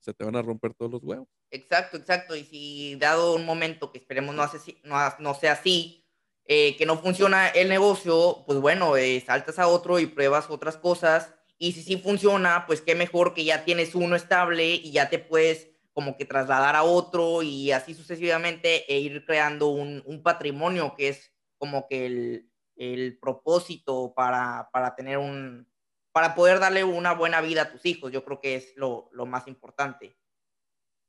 se 0.00 0.12
te 0.12 0.22
van 0.22 0.36
a 0.36 0.42
romper 0.42 0.74
todos 0.74 0.92
los 0.92 1.02
huevos. 1.02 1.28
Exacto, 1.50 1.96
exacto. 1.96 2.36
Y 2.36 2.44
si 2.44 2.96
dado 2.96 3.36
un 3.36 3.46
momento 3.46 3.90
que 3.90 3.98
esperemos 4.00 4.34
no, 4.34 4.42
hace, 4.42 4.76
no, 4.84 4.98
no 5.18 5.32
sea 5.32 5.52
así, 5.52 6.01
eh, 6.46 6.76
que 6.76 6.86
no 6.86 6.98
funciona 6.98 7.48
el 7.48 7.68
negocio, 7.68 8.44
pues 8.46 8.58
bueno, 8.58 8.96
eh, 8.96 9.22
saltas 9.24 9.58
a 9.58 9.68
otro 9.68 9.98
y 9.98 10.06
pruebas 10.06 10.50
otras 10.50 10.76
cosas. 10.76 11.34
Y 11.58 11.72
si 11.72 11.82
sí 11.82 11.96
funciona, 11.96 12.64
pues 12.66 12.80
qué 12.80 12.94
mejor 12.94 13.34
que 13.34 13.44
ya 13.44 13.64
tienes 13.64 13.94
uno 13.94 14.16
estable 14.16 14.74
y 14.74 14.90
ya 14.90 15.08
te 15.08 15.18
puedes 15.18 15.68
como 15.92 16.16
que 16.16 16.24
trasladar 16.24 16.74
a 16.74 16.82
otro 16.82 17.42
y 17.42 17.70
así 17.70 17.94
sucesivamente 17.94 18.92
e 18.92 18.98
ir 18.98 19.24
creando 19.24 19.68
un, 19.68 20.02
un 20.06 20.22
patrimonio 20.22 20.94
que 20.96 21.08
es 21.08 21.32
como 21.58 21.86
que 21.86 22.06
el, 22.06 22.50
el 22.76 23.18
propósito 23.18 24.12
para, 24.16 24.68
para, 24.72 24.96
tener 24.96 25.18
un, 25.18 25.68
para 26.10 26.34
poder 26.34 26.58
darle 26.58 26.82
una 26.82 27.12
buena 27.14 27.40
vida 27.40 27.62
a 27.62 27.70
tus 27.70 27.86
hijos. 27.86 28.10
Yo 28.10 28.24
creo 28.24 28.40
que 28.40 28.56
es 28.56 28.72
lo, 28.76 29.08
lo 29.12 29.26
más 29.26 29.46
importante. 29.46 30.16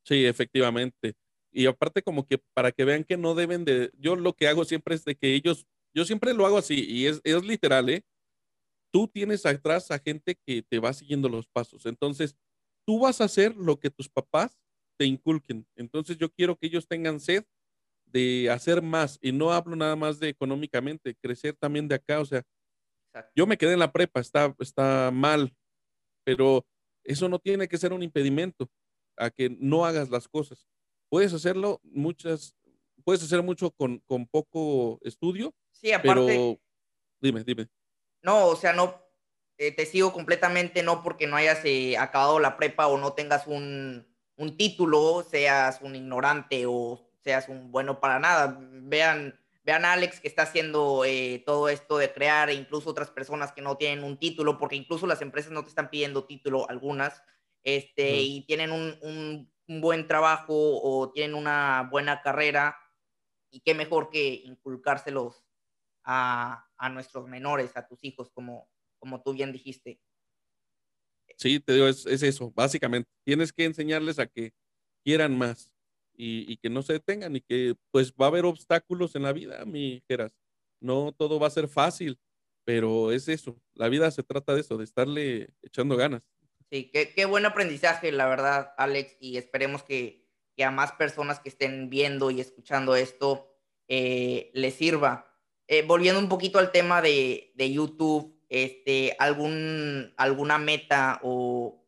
Sí, 0.03 0.25
efectivamente. 0.25 1.15
Y 1.53 1.67
aparte 1.67 2.01
como 2.01 2.25
que 2.25 2.39
para 2.53 2.71
que 2.71 2.83
vean 2.83 3.03
que 3.03 3.17
no 3.17 3.35
deben 3.35 3.63
de, 3.63 3.91
yo 3.97 4.15
lo 4.15 4.33
que 4.33 4.47
hago 4.47 4.65
siempre 4.65 4.95
es 4.95 5.05
de 5.05 5.15
que 5.15 5.35
ellos, 5.35 5.67
yo 5.93 6.03
siempre 6.05 6.33
lo 6.33 6.45
hago 6.45 6.57
así 6.57 6.85
y 6.87 7.05
es, 7.05 7.21
es 7.23 7.43
literal, 7.43 7.89
¿eh? 7.89 8.03
tú 8.93 9.07
tienes 9.07 9.45
atrás 9.45 9.89
a 9.89 9.99
gente 9.99 10.35
que 10.45 10.61
te 10.61 10.79
va 10.79 10.93
siguiendo 10.93 11.27
los 11.27 11.47
pasos. 11.47 11.85
Entonces, 11.87 12.35
tú 12.85 12.99
vas 12.99 13.21
a 13.21 13.25
hacer 13.25 13.55
lo 13.55 13.79
que 13.79 13.89
tus 13.89 14.07
papás 14.07 14.59
te 14.97 15.05
inculquen. 15.05 15.65
Entonces, 15.75 16.17
yo 16.17 16.29
quiero 16.29 16.55
que 16.57 16.67
ellos 16.67 16.87
tengan 16.87 17.19
sed 17.19 17.43
de 18.05 18.51
hacer 18.51 18.83
más 18.83 19.17
y 19.19 19.31
no 19.31 19.51
hablo 19.51 19.75
nada 19.75 19.95
más 19.95 20.19
de 20.19 20.29
económicamente, 20.29 21.15
crecer 21.15 21.55
también 21.55 21.87
de 21.87 21.95
acá. 21.95 22.19
O 22.19 22.25
sea, 22.25 22.43
yo 23.35 23.47
me 23.47 23.57
quedé 23.57 23.73
en 23.73 23.79
la 23.79 23.91
prepa, 23.91 24.19
está, 24.19 24.55
está 24.59 25.09
mal, 25.11 25.51
pero 26.23 26.65
eso 27.03 27.27
no 27.27 27.39
tiene 27.39 27.67
que 27.67 27.77
ser 27.79 27.93
un 27.93 28.03
impedimento 28.03 28.69
a 29.17 29.31
que 29.31 29.49
no 29.59 29.85
hagas 29.85 30.09
las 30.11 30.27
cosas. 30.27 30.67
Puedes 31.13 31.31
hacerlo 31.31 31.79
muchas, 31.83 32.55
puedes 33.03 33.21
hacer 33.21 33.43
mucho 33.43 33.69
con, 33.69 33.99
con 33.99 34.25
poco 34.25 34.97
estudio. 35.03 35.53
Sí, 35.69 35.91
aparte. 35.91 36.25
Pero, 36.25 36.59
dime, 37.21 37.43
dime. 37.43 37.69
No, 38.23 38.47
o 38.47 38.55
sea, 38.55 38.73
no, 38.73 38.99
eh, 39.59 39.71
te 39.71 39.85
sigo 39.85 40.11
completamente, 40.11 40.81
no 40.81 41.03
porque 41.03 41.27
no 41.27 41.35
hayas 41.35 41.63
eh, 41.65 41.99
acabado 41.99 42.39
la 42.39 42.57
prepa 42.57 42.87
o 42.87 42.97
no 42.97 43.13
tengas 43.13 43.45
un, 43.45 44.07
un 44.37 44.57
título, 44.57 45.23
seas 45.29 45.81
un 45.83 45.95
ignorante 45.95 46.65
o 46.65 47.07
seas 47.23 47.47
un 47.47 47.71
bueno 47.71 47.99
para 47.99 48.17
nada. 48.17 48.57
Vean, 48.59 49.39
vean 49.63 49.85
a 49.85 49.93
Alex 49.93 50.19
que 50.19 50.27
está 50.27 50.41
haciendo 50.41 51.05
eh, 51.05 51.43
todo 51.45 51.69
esto 51.69 51.99
de 51.99 52.11
crear, 52.11 52.49
e 52.49 52.55
incluso 52.55 52.89
otras 52.89 53.11
personas 53.11 53.51
que 53.51 53.61
no 53.61 53.77
tienen 53.77 54.03
un 54.03 54.17
título, 54.17 54.57
porque 54.57 54.77
incluso 54.77 55.05
las 55.05 55.21
empresas 55.21 55.51
no 55.51 55.61
te 55.61 55.69
están 55.69 55.91
pidiendo 55.91 56.25
título, 56.25 56.67
algunas, 56.71 57.21
este, 57.63 58.19
y 58.19 58.41
tienen 58.47 58.71
un, 58.71 58.97
un, 59.03 59.52
buen 59.81 60.07
trabajo 60.07 60.53
o 60.81 61.11
tienen 61.11 61.35
una 61.35 61.87
buena 61.91 62.21
carrera, 62.21 62.77
y 63.53 63.61
qué 63.61 63.75
mejor 63.75 64.09
que 64.09 64.41
inculcárselos 64.45 65.45
a, 66.03 66.67
a 66.75 66.89
nuestros 66.89 67.27
menores, 67.27 67.77
a 67.77 67.87
tus 67.87 68.03
hijos, 68.03 68.31
como, 68.31 68.67
como 68.97 69.21
tú 69.21 69.33
bien 69.33 69.51
dijiste. 69.51 70.01
Sí, 71.37 71.59
te 71.59 71.73
digo, 71.73 71.87
es, 71.87 72.05
es 72.07 72.23
eso, 72.23 72.51
básicamente. 72.51 73.09
Tienes 73.23 73.53
que 73.53 73.65
enseñarles 73.65 74.17
a 74.17 74.25
que 74.25 74.53
quieran 75.03 75.37
más 75.37 75.71
y, 76.15 76.57
que 76.57 76.69
no 76.69 76.81
se 76.81 76.93
detengan 76.93 77.35
y 77.35 77.41
que 77.41 77.75
pues 77.91 78.11
va 78.13 78.25
a 78.25 78.29
haber 78.29 78.45
obstáculos 78.45 79.15
en 79.15 79.23
la 79.23 79.33
vida, 79.33 79.63
mi 79.65 80.03
Geras. 80.07 80.35
No 80.79 81.11
todo 81.11 81.39
va 81.39 81.47
a 81.47 81.51
ser 81.51 81.67
fácil, 81.67 82.19
pero 82.65 83.11
es 83.11 83.27
eso. 83.27 83.61
La 83.73 83.87
vida 83.87 84.09
se 84.11 84.23
trata 84.23 84.53
de 84.55 84.61
eso, 84.61 84.77
de 84.77 84.83
estarle 84.83 85.53
echando 85.61 85.95
ganas. 85.95 86.23
Sí, 86.73 86.89
qué, 86.91 87.13
qué 87.13 87.25
buen 87.25 87.45
aprendizaje, 87.45 88.11
la 88.11 88.25
verdad, 88.25 88.73
Alex, 88.79 89.15
y 89.19 89.37
esperemos 89.37 89.83
que, 89.83 90.25
que, 90.57 90.63
a 90.63 90.71
más 90.71 90.91
personas 90.93 91.39
que 91.39 91.49
estén 91.49 91.87
viendo 91.91 92.31
y 92.31 92.41
escuchando 92.41 92.95
esto 92.95 93.55
eh, 93.87 94.49
les 94.55 94.73
sirva. 94.73 95.31
Eh, 95.67 95.83
volviendo 95.83 96.19
un 96.19 96.29
poquito 96.29 96.57
al 96.57 96.71
tema 96.71 97.03
de, 97.03 97.53
de 97.53 97.71
YouTube, 97.71 98.43
este, 98.49 99.15
algún, 99.19 100.15
alguna 100.17 100.57
meta 100.57 101.19
o 101.21 101.85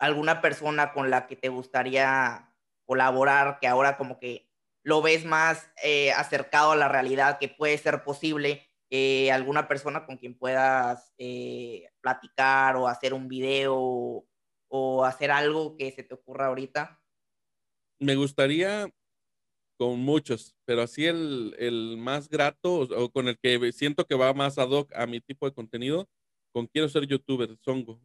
alguna 0.00 0.40
persona 0.40 0.92
con 0.92 1.10
la 1.10 1.28
que 1.28 1.36
te 1.36 1.48
gustaría 1.48 2.52
colaborar, 2.86 3.60
que 3.60 3.68
ahora 3.68 3.96
como 3.96 4.18
que 4.18 4.50
lo 4.82 5.00
ves 5.00 5.24
más 5.24 5.70
eh, 5.80 6.10
acercado 6.10 6.72
a 6.72 6.76
la 6.76 6.88
realidad, 6.88 7.38
que 7.38 7.46
puede 7.46 7.78
ser 7.78 8.02
posible, 8.02 8.66
eh, 8.96 9.32
alguna 9.32 9.66
persona 9.66 10.06
con 10.06 10.16
quien 10.16 10.38
puedas 10.38 11.12
eh, 11.18 11.88
platicar 12.00 12.76
o 12.76 12.86
hacer 12.86 13.12
un 13.12 13.26
video 13.26 14.24
o, 14.68 15.04
hacer 15.04 15.32
algo 15.32 15.76
que 15.76 15.90
se 15.90 16.04
te 16.04 16.14
ocurra 16.14 16.46
ahorita? 16.46 17.02
Me 17.98 18.14
gustaría 18.14 18.88
con 19.76 19.98
muchos, 19.98 20.54
pero 20.64 20.82
así 20.82 21.06
el, 21.06 21.56
el 21.58 21.96
más 21.96 22.28
grato 22.28 22.82
o, 22.82 23.10
con 23.10 23.26
el 23.26 23.36
que 23.36 23.72
siento 23.72 24.04
que 24.04 24.14
va 24.14 24.32
más 24.32 24.58
ad 24.58 24.70
hoc 24.70 24.92
a 24.94 25.08
mi 25.08 25.20
tipo 25.20 25.46
de 25.46 25.54
contenido, 25.54 26.08
con 26.52 26.68
quiero 26.68 26.88
ser 26.88 27.04
youtuber, 27.08 27.56
Songo. 27.62 28.00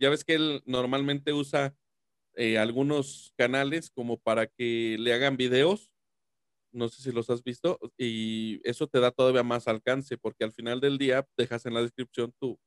ya 0.00 0.10
ves 0.10 0.24
que 0.24 0.34
él 0.34 0.62
normalmente 0.66 1.32
usa 1.32 1.76
eh, 2.34 2.58
algunos 2.58 3.32
canales 3.36 3.88
como 3.88 4.18
para 4.18 4.48
que 4.48 4.96
le 4.98 5.14
hagan 5.14 5.36
videos. 5.36 5.92
No 6.74 6.88
sé 6.88 7.02
si 7.02 7.12
los 7.12 7.30
has 7.30 7.42
visto 7.44 7.78
y 7.96 8.60
eso 8.64 8.86
te 8.88 9.00
da 9.00 9.12
todavía 9.12 9.44
más 9.44 9.68
alcance 9.68 10.18
porque 10.18 10.44
al 10.44 10.52
final 10.52 10.80
del 10.80 10.98
día 10.98 11.26
dejas 11.38 11.66
en 11.66 11.74
la 11.74 11.82
descripción 11.82 12.32
tu, 12.40 12.58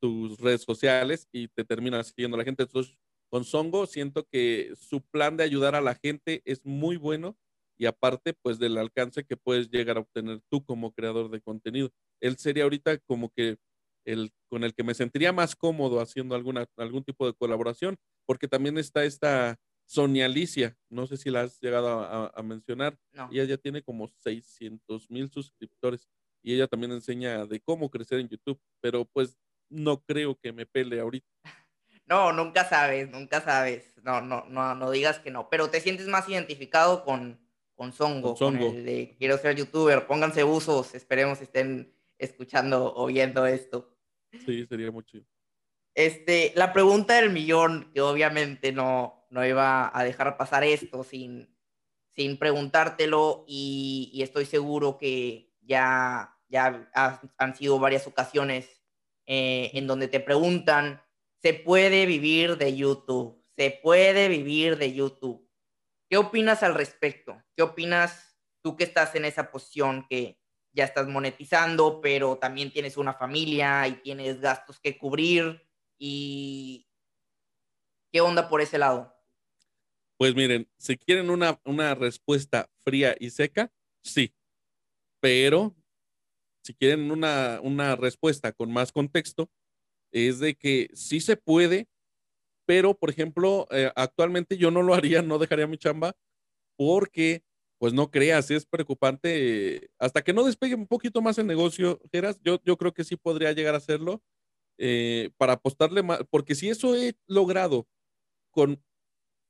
tus 0.00 0.38
redes 0.40 0.62
sociales 0.62 1.28
y 1.32 1.48
te 1.48 1.64
termina 1.64 2.02
siguiendo 2.04 2.36
la 2.36 2.44
gente. 2.44 2.64
Entonces, 2.64 2.96
con 3.30 3.44
Songo 3.44 3.86
siento 3.86 4.24
que 4.30 4.72
su 4.76 5.02
plan 5.02 5.36
de 5.36 5.44
ayudar 5.44 5.74
a 5.74 5.80
la 5.80 5.94
gente 5.94 6.42
es 6.44 6.64
muy 6.64 6.96
bueno 6.96 7.36
y 7.78 7.86
aparte 7.86 8.34
pues 8.34 8.58
del 8.58 8.78
alcance 8.78 9.24
que 9.24 9.36
puedes 9.36 9.70
llegar 9.70 9.96
a 9.98 10.00
obtener 10.00 10.40
tú 10.50 10.64
como 10.64 10.92
creador 10.92 11.30
de 11.30 11.40
contenido. 11.40 11.90
Él 12.20 12.36
sería 12.38 12.64
ahorita 12.64 12.98
como 12.98 13.30
que 13.30 13.58
el 14.04 14.32
con 14.48 14.64
el 14.64 14.74
que 14.74 14.84
me 14.84 14.94
sentiría 14.94 15.32
más 15.32 15.56
cómodo 15.56 16.00
haciendo 16.00 16.34
alguna, 16.34 16.66
algún 16.76 17.04
tipo 17.04 17.26
de 17.26 17.34
colaboración 17.34 17.96
porque 18.26 18.48
también 18.48 18.78
está 18.78 19.04
esta 19.04 19.56
Sonia 19.86 20.26
Alicia, 20.26 20.76
no 20.90 21.06
sé 21.06 21.16
si 21.16 21.30
la 21.30 21.42
has 21.42 21.60
llegado 21.60 22.00
a, 22.00 22.42
mencionar, 22.42 22.98
ella 23.30 23.44
ya 23.44 23.56
tiene 23.56 23.82
como 23.82 24.08
600 24.08 25.10
mil 25.10 25.30
suscriptores 25.30 26.08
y 26.42 26.54
ella 26.54 26.66
también 26.66 26.92
enseña 26.92 27.46
de 27.46 27.60
cómo 27.60 27.88
crecer 27.88 28.18
en 28.18 28.28
YouTube, 28.28 28.60
pero 28.80 29.04
pues 29.04 29.38
no 29.70 30.02
creo 30.02 30.36
que 30.38 30.52
me 30.52 30.66
pele 30.66 31.00
ahorita. 31.00 31.26
No, 32.08 32.32
nunca 32.32 32.64
sabes, 32.68 33.10
nunca 33.10 33.40
sabes, 33.40 33.92
no, 34.04 34.20
no, 34.20 34.44
no, 34.48 34.76
no 34.76 34.92
digas 34.92 35.18
que 35.18 35.32
no, 35.32 35.50
pero 35.50 35.70
te 35.70 35.80
sientes 35.80 36.06
más 36.06 36.28
identificado 36.28 37.04
con, 37.04 37.40
con 37.74 37.92
Songo, 37.92 38.36
con, 38.36 38.56
el 38.58 38.84
de 38.84 39.16
quiero 39.18 39.36
ser 39.38 39.56
youtuber, 39.56 40.06
pónganse 40.06 40.44
usos, 40.44 40.94
esperemos 40.94 41.40
estén 41.40 41.92
escuchando 42.16 42.94
o 42.94 43.06
viendo 43.06 43.44
esto. 43.44 43.98
Sí, 44.44 44.64
sería 44.66 44.92
mucho. 44.92 45.18
Este, 45.96 46.52
la 46.54 46.72
pregunta 46.72 47.14
del 47.14 47.30
millón, 47.30 47.90
que 47.92 48.00
obviamente 48.02 48.70
no, 48.70 49.15
no 49.30 49.44
iba 49.44 49.90
a 49.92 50.04
dejar 50.04 50.36
pasar 50.36 50.64
esto 50.64 51.04
sin, 51.04 51.54
sin 52.14 52.38
preguntártelo 52.38 53.44
y, 53.46 54.20
estoy 54.22 54.46
seguro 54.46 54.98
que 54.98 55.52
ya, 55.60 56.38
ya 56.48 56.90
han 57.36 57.56
sido 57.56 57.78
varias 57.78 58.06
ocasiones 58.06 58.82
eh, 59.26 59.70
en 59.74 59.86
donde 59.86 60.08
te 60.08 60.20
preguntan, 60.20 61.02
¿se 61.42 61.52
puede 61.54 62.06
vivir 62.06 62.56
de 62.56 62.76
YouTube? 62.76 63.44
¿Se 63.56 63.70
puede 63.70 64.28
vivir 64.28 64.78
de 64.78 64.92
YouTube? 64.92 65.46
¿Qué 66.08 66.16
opinas 66.16 66.62
al 66.62 66.74
respecto? 66.74 67.42
¿Qué 67.56 67.62
opinas 67.62 68.38
tú 68.62 68.76
que 68.76 68.84
estás 68.84 69.14
en 69.14 69.24
esa 69.24 69.50
posición 69.50 70.06
que 70.08 70.40
ya 70.72 70.84
estás 70.84 71.08
monetizando, 71.08 72.00
pero 72.00 72.36
también 72.38 72.70
tienes 72.70 72.96
una 72.96 73.14
familia 73.14 73.88
y 73.88 73.94
tienes 73.94 74.40
gastos 74.40 74.78
que 74.78 74.96
cubrir? 74.96 75.66
¿Y 75.98 76.88
qué 78.12 78.20
onda 78.20 78.48
por 78.48 78.60
ese 78.60 78.78
lado? 78.78 79.15
Pues 80.18 80.34
miren, 80.34 80.68
si 80.78 80.96
quieren 80.96 81.30
una, 81.30 81.60
una 81.64 81.94
respuesta 81.94 82.70
fría 82.84 83.14
y 83.20 83.30
seca, 83.30 83.70
sí. 84.02 84.34
Pero 85.20 85.74
si 86.64 86.74
quieren 86.74 87.10
una, 87.10 87.60
una 87.62 87.96
respuesta 87.96 88.52
con 88.52 88.72
más 88.72 88.92
contexto, 88.92 89.50
es 90.12 90.40
de 90.40 90.54
que 90.54 90.88
sí 90.94 91.20
se 91.20 91.36
puede, 91.36 91.88
pero 92.66 92.94
por 92.98 93.10
ejemplo, 93.10 93.68
eh, 93.70 93.92
actualmente 93.94 94.56
yo 94.56 94.70
no 94.70 94.82
lo 94.82 94.94
haría, 94.94 95.22
no 95.22 95.38
dejaría 95.38 95.66
mi 95.66 95.78
chamba, 95.78 96.16
porque 96.76 97.44
pues 97.78 97.92
no 97.92 98.10
creas, 98.10 98.50
es 98.50 98.66
preocupante. 98.66 99.90
hasta 99.98 100.22
que 100.24 100.32
no 100.32 100.44
despegue 100.44 100.74
un 100.74 100.86
poquito 100.86 101.20
más 101.22 101.38
el 101.38 101.46
negocio, 101.46 102.00
Geras, 102.10 102.40
yo, 102.42 102.60
yo 102.64 102.76
creo 102.78 102.94
que 102.94 103.04
sí 103.04 103.16
podría 103.16 103.52
llegar 103.52 103.74
a 103.74 103.78
hacerlo, 103.78 104.22
eh, 104.78 105.30
para 105.36 105.54
apostarle 105.54 106.02
más, 106.02 106.20
porque 106.30 106.54
si 106.54 106.68
eso 106.70 106.96
he 106.96 107.16
logrado 107.26 107.86
con 108.50 108.82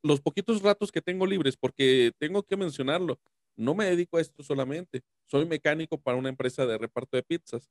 los 0.06 0.20
poquitos 0.20 0.62
ratos 0.62 0.92
que 0.92 1.02
tengo 1.02 1.26
libres, 1.26 1.56
porque 1.56 2.12
tengo 2.18 2.42
que 2.42 2.56
mencionarlo, 2.56 3.20
no 3.56 3.74
me 3.74 3.86
dedico 3.86 4.18
a 4.18 4.20
esto 4.20 4.42
solamente, 4.42 5.02
soy 5.26 5.46
mecánico 5.46 6.00
para 6.00 6.16
una 6.16 6.28
empresa 6.28 6.66
de 6.66 6.78
reparto 6.78 7.16
de 7.16 7.22
pizzas, 7.22 7.70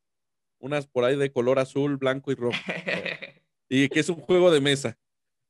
unas 0.59 0.87
por 0.87 1.05
ahí 1.05 1.15
de 1.15 1.31
color 1.31 1.59
azul, 1.59 1.97
blanco 1.97 2.31
y 2.31 2.35
rojo, 2.35 2.57
y 3.69 3.89
que 3.89 3.99
es 3.99 4.09
un 4.09 4.19
juego 4.19 4.51
de 4.51 4.61
mesa. 4.61 4.97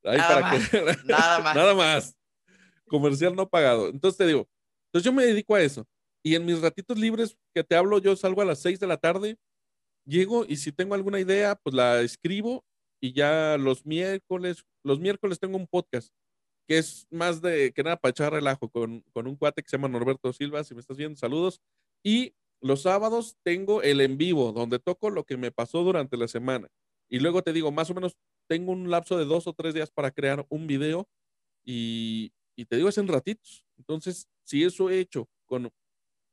nada, 0.03 0.41
más, 0.41 0.73
nada 1.05 1.39
más. 1.39 1.55
nada 1.55 1.73
más. 1.73 2.17
Comercial 2.87 3.35
no 3.35 3.49
pagado. 3.49 3.89
Entonces 3.89 4.17
te 4.17 4.27
digo, 4.27 4.47
entonces 4.87 5.05
yo 5.05 5.13
me 5.13 5.25
dedico 5.25 5.55
a 5.55 5.61
eso. 5.61 5.87
Y 6.23 6.35
en 6.35 6.45
mis 6.45 6.61
ratitos 6.61 6.97
libres 6.97 7.37
que 7.53 7.63
te 7.63 7.75
hablo, 7.75 7.99
yo 7.99 8.15
salgo 8.15 8.41
a 8.41 8.45
las 8.45 8.59
6 8.59 8.79
de 8.79 8.87
la 8.87 8.97
tarde, 8.97 9.37
llego 10.05 10.45
y 10.47 10.57
si 10.57 10.71
tengo 10.71 10.95
alguna 10.95 11.19
idea, 11.19 11.55
pues 11.55 11.75
la 11.75 12.01
escribo 12.01 12.63
y 12.99 13.13
ya 13.13 13.57
los 13.57 13.85
miércoles, 13.85 14.65
los 14.83 14.99
miércoles 14.99 15.39
tengo 15.39 15.57
un 15.57 15.67
podcast 15.67 16.11
que 16.67 16.77
es 16.77 17.07
más 17.11 17.41
de 17.41 17.71
que 17.73 17.83
nada 17.83 17.97
para 17.97 18.11
echar 18.11 18.33
relajo 18.33 18.69
con, 18.69 19.01
con 19.13 19.27
un 19.27 19.35
cuate 19.35 19.61
que 19.61 19.69
se 19.69 19.77
llama 19.77 19.87
Norberto 19.87 20.33
Silva, 20.33 20.63
si 20.63 20.73
me 20.73 20.81
estás 20.81 20.97
viendo, 20.97 21.17
saludos. 21.17 21.61
Y 22.03 22.35
los 22.61 22.83
sábados 22.83 23.37
tengo 23.43 23.81
el 23.81 24.01
en 24.01 24.17
vivo, 24.17 24.51
donde 24.51 24.79
toco 24.79 25.09
lo 25.09 25.25
que 25.25 25.37
me 25.37 25.51
pasó 25.51 25.83
durante 25.83 26.17
la 26.17 26.27
semana. 26.27 26.69
Y 27.09 27.19
luego 27.19 27.43
te 27.43 27.53
digo, 27.53 27.71
más 27.71 27.89
o 27.89 27.93
menos 27.93 28.17
tengo 28.47 28.71
un 28.71 28.89
lapso 28.89 29.17
de 29.17 29.25
dos 29.25 29.47
o 29.47 29.53
tres 29.53 29.73
días 29.73 29.91
para 29.91 30.11
crear 30.11 30.45
un 30.49 30.67
video 30.67 31.07
y, 31.63 32.33
y 32.55 32.65
te 32.65 32.77
digo, 32.77 32.89
es 32.89 32.97
en 32.97 33.07
ratitos. 33.07 33.65
Entonces, 33.77 34.27
si 34.43 34.63
eso 34.63 34.89
he 34.89 34.99
hecho 34.99 35.29
con 35.45 35.71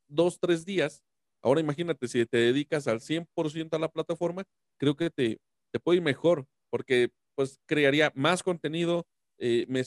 dos, 0.07 0.39
tres 0.39 0.65
días, 0.65 1.03
Ahora 1.43 1.59
imagínate, 1.59 2.07
si 2.07 2.25
te 2.25 2.37
dedicas 2.37 2.87
al 2.87 3.01
100% 3.01 3.75
a 3.75 3.79
la 3.79 3.89
plataforma, 3.89 4.45
creo 4.79 4.95
que 4.95 5.09
te, 5.09 5.39
te 5.71 5.79
puede 5.79 5.97
ir 5.97 6.03
mejor, 6.03 6.47
porque 6.69 7.11
pues 7.35 7.59
crearía 7.65 8.13
más 8.15 8.43
contenido, 8.43 9.05
eh, 9.37 9.65
me 9.67 9.81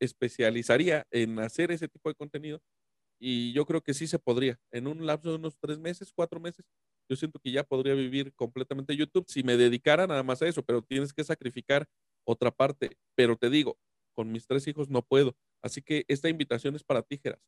especializaría 0.00 1.06
en 1.10 1.38
hacer 1.38 1.70
ese 1.70 1.88
tipo 1.88 2.08
de 2.08 2.14
contenido 2.14 2.60
y 3.20 3.52
yo 3.52 3.66
creo 3.66 3.82
que 3.82 3.94
sí 3.94 4.06
se 4.06 4.18
podría. 4.18 4.58
En 4.70 4.86
un 4.86 5.04
lapso 5.06 5.30
de 5.30 5.36
unos 5.36 5.58
tres 5.58 5.78
meses, 5.78 6.12
cuatro 6.14 6.40
meses, 6.40 6.64
yo 7.08 7.16
siento 7.16 7.38
que 7.40 7.50
ya 7.50 7.64
podría 7.64 7.94
vivir 7.94 8.32
completamente 8.34 8.96
YouTube 8.96 9.26
si 9.28 9.42
me 9.42 9.56
dedicara 9.56 10.06
nada 10.06 10.22
más 10.22 10.42
a 10.42 10.48
eso, 10.48 10.62
pero 10.62 10.82
tienes 10.82 11.12
que 11.12 11.24
sacrificar 11.24 11.86
otra 12.24 12.50
parte. 12.50 12.96
Pero 13.16 13.36
te 13.36 13.50
digo, 13.50 13.78
con 14.14 14.30
mis 14.30 14.46
tres 14.46 14.66
hijos 14.68 14.88
no 14.90 15.02
puedo. 15.02 15.36
Así 15.62 15.82
que 15.82 16.04
esta 16.08 16.28
invitación 16.28 16.76
es 16.76 16.84
para 16.84 17.02
tijeras. 17.02 17.40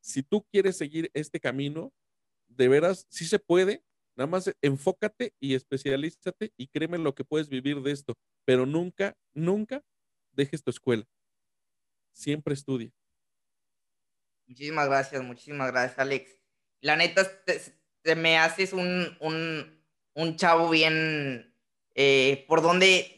Si 0.00 0.22
tú 0.22 0.44
quieres 0.52 0.76
seguir 0.76 1.10
este 1.14 1.40
camino, 1.40 1.92
de 2.48 2.68
veras, 2.68 3.06
sí 3.08 3.24
se 3.24 3.38
puede. 3.38 3.82
Nada 4.16 4.28
más 4.28 4.54
enfócate 4.62 5.34
y 5.40 5.54
especialízate 5.54 6.52
y 6.56 6.68
créeme 6.68 6.98
lo 6.98 7.14
que 7.14 7.24
puedes 7.24 7.48
vivir 7.48 7.82
de 7.82 7.90
esto. 7.90 8.14
Pero 8.44 8.66
nunca, 8.66 9.16
nunca 9.32 9.82
dejes 10.34 10.62
tu 10.62 10.70
escuela. 10.70 11.04
Siempre 12.12 12.54
estudia. 12.54 12.90
Muchísimas 14.46 14.86
gracias, 14.86 15.22
muchísimas 15.22 15.72
gracias, 15.72 15.98
Alex. 15.98 16.38
La 16.80 16.96
neta, 16.96 17.22
te, 17.44 18.14
me 18.14 18.38
haces 18.38 18.72
un, 18.72 19.16
un, 19.20 20.36
chavo 20.36 20.68
bien 20.68 21.54
eh, 21.94 22.44
por 22.46 22.60
donde 22.60 23.14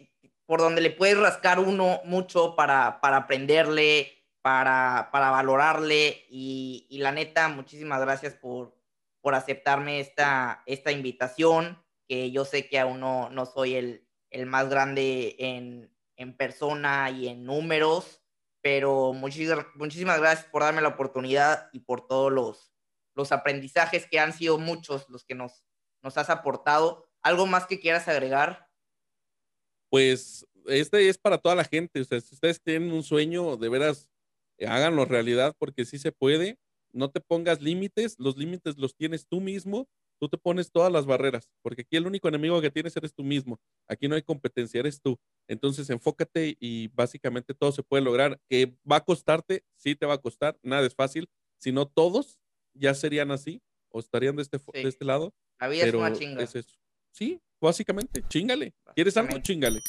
por 0.46 0.60
donde 0.60 0.80
le 0.80 0.90
puedes 0.90 1.18
rascar 1.18 1.58
uno 1.58 2.00
mucho 2.04 2.54
para, 2.54 3.00
para 3.00 3.18
aprenderle, 3.18 4.24
para, 4.42 5.10
para 5.12 5.30
valorarle. 5.30 6.24
Y, 6.30 6.86
y, 6.88 6.98
la 6.98 7.12
neta, 7.12 7.48
muchísimas 7.48 8.00
gracias 8.00 8.34
por, 8.34 8.76
por 9.20 9.34
aceptarme 9.34 9.98
esta, 10.00 10.62
esta 10.66 10.92
invitación, 10.92 11.82
que 12.08 12.30
yo 12.30 12.44
sé 12.44 12.68
que 12.68 12.78
aún 12.78 13.00
no, 13.00 13.28
no 13.30 13.44
soy 13.44 13.74
el, 13.74 14.06
el 14.30 14.46
más 14.46 14.70
grande 14.70 15.34
en, 15.40 15.90
en 16.16 16.36
persona 16.36 17.10
y 17.10 17.28
en 17.28 17.44
números, 17.44 18.22
pero 18.62 19.12
muchísimas, 19.12 20.20
gracias 20.20 20.46
por 20.50 20.62
darme 20.62 20.82
la 20.82 20.88
oportunidad 20.88 21.68
y 21.72 21.80
por 21.80 22.06
todos 22.06 22.32
los, 22.32 22.72
los 23.14 23.32
aprendizajes 23.32 24.06
que 24.06 24.18
han 24.18 24.32
sido 24.32 24.58
muchos 24.58 25.08
los 25.08 25.24
que 25.24 25.34
nos, 25.34 25.64
nos 26.02 26.18
has 26.18 26.30
aportado. 26.30 27.06
¿Algo 27.22 27.46
más 27.46 27.66
que 27.66 27.80
quieras 27.80 28.08
agregar? 28.08 28.68
Pues 29.88 30.46
este 30.66 31.08
es 31.08 31.18
para 31.18 31.38
toda 31.38 31.54
la 31.54 31.64
gente. 31.64 32.04
si 32.04 32.34
ustedes 32.34 32.60
tienen 32.60 32.92
un 32.92 33.02
sueño, 33.02 33.56
de 33.56 33.68
veras, 33.68 34.10
háganlo 34.66 35.04
realidad 35.04 35.54
porque 35.58 35.84
sí 35.84 35.98
se 35.98 36.12
puede. 36.12 36.58
No 36.92 37.10
te 37.10 37.20
pongas 37.20 37.60
límites, 37.60 38.16
los 38.18 38.36
límites 38.36 38.78
los 38.78 38.96
tienes 38.96 39.26
tú 39.28 39.40
mismo 39.40 39.88
Tú 40.18 40.28
te 40.28 40.38
pones 40.38 40.70
todas 40.70 40.90
las 40.90 41.04
barreras, 41.04 41.50
porque 41.62 41.82
aquí 41.82 41.96
el 41.96 42.06
único 42.06 42.28
enemigo 42.28 42.60
que 42.60 42.70
tienes 42.70 42.96
eres 42.96 43.14
tú 43.14 43.22
mismo. 43.22 43.60
Aquí 43.86 44.08
no 44.08 44.14
hay 44.14 44.22
competencia, 44.22 44.80
eres 44.80 45.00
tú. 45.00 45.18
Entonces 45.46 45.90
enfócate 45.90 46.56
y 46.58 46.88
básicamente 46.88 47.52
todo 47.54 47.70
se 47.72 47.82
puede 47.82 48.02
lograr. 48.02 48.40
Que 48.48 48.74
va 48.90 48.96
a 48.96 49.04
costarte, 49.04 49.64
sí 49.76 49.94
te 49.94 50.06
va 50.06 50.14
a 50.14 50.18
costar, 50.18 50.58
nada 50.62 50.86
es 50.86 50.94
fácil. 50.94 51.28
Si 51.58 51.70
no 51.70 51.86
todos 51.86 52.38
ya 52.74 52.94
serían 52.94 53.30
así 53.30 53.62
o 53.90 54.00
estarían 54.00 54.36
de 54.36 54.42
este, 54.42 54.58
de 54.58 54.88
este 54.88 55.04
lado. 55.04 55.34
La 55.58 55.68
vida 55.68 55.84
es 55.84 55.94
una 55.94 56.12
chinga. 56.12 56.42
Es 56.42 56.54
eso. 56.54 56.76
Sí, 57.12 57.40
básicamente, 57.60 58.22
chingale. 58.28 58.74
¿Quieres 58.94 59.16
algo? 59.16 59.38
Chingale. 59.40 59.80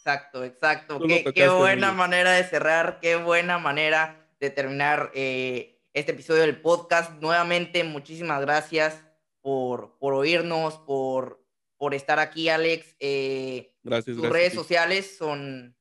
Exacto, 0.00 0.44
exacto. 0.44 1.00
Qué, 1.34 1.48
buena 1.48 1.92
manera 1.92 2.32
de 2.32 2.44
cerrar, 2.44 2.98
qué 3.00 3.16
buena 3.16 3.58
manera 3.58 4.28
de 4.40 4.50
terminar 4.50 5.10
eh, 5.14 5.80
este 5.92 6.12
episodio 6.12 6.42
del 6.42 6.60
podcast. 6.60 7.12
Nuevamente, 7.20 7.84
muchísimas 7.84 8.40
gracias 8.40 9.07
por, 9.48 9.96
por 9.96 10.12
oírnos, 10.12 10.76
por, 10.80 11.42
por 11.78 11.94
estar 11.94 12.18
aquí, 12.18 12.50
Alex. 12.50 12.94
Eh, 13.00 13.72
gracias. 13.82 14.14
Tus 14.14 14.28
redes 14.28 14.52
sociales 14.52 15.16
son, 15.16 15.74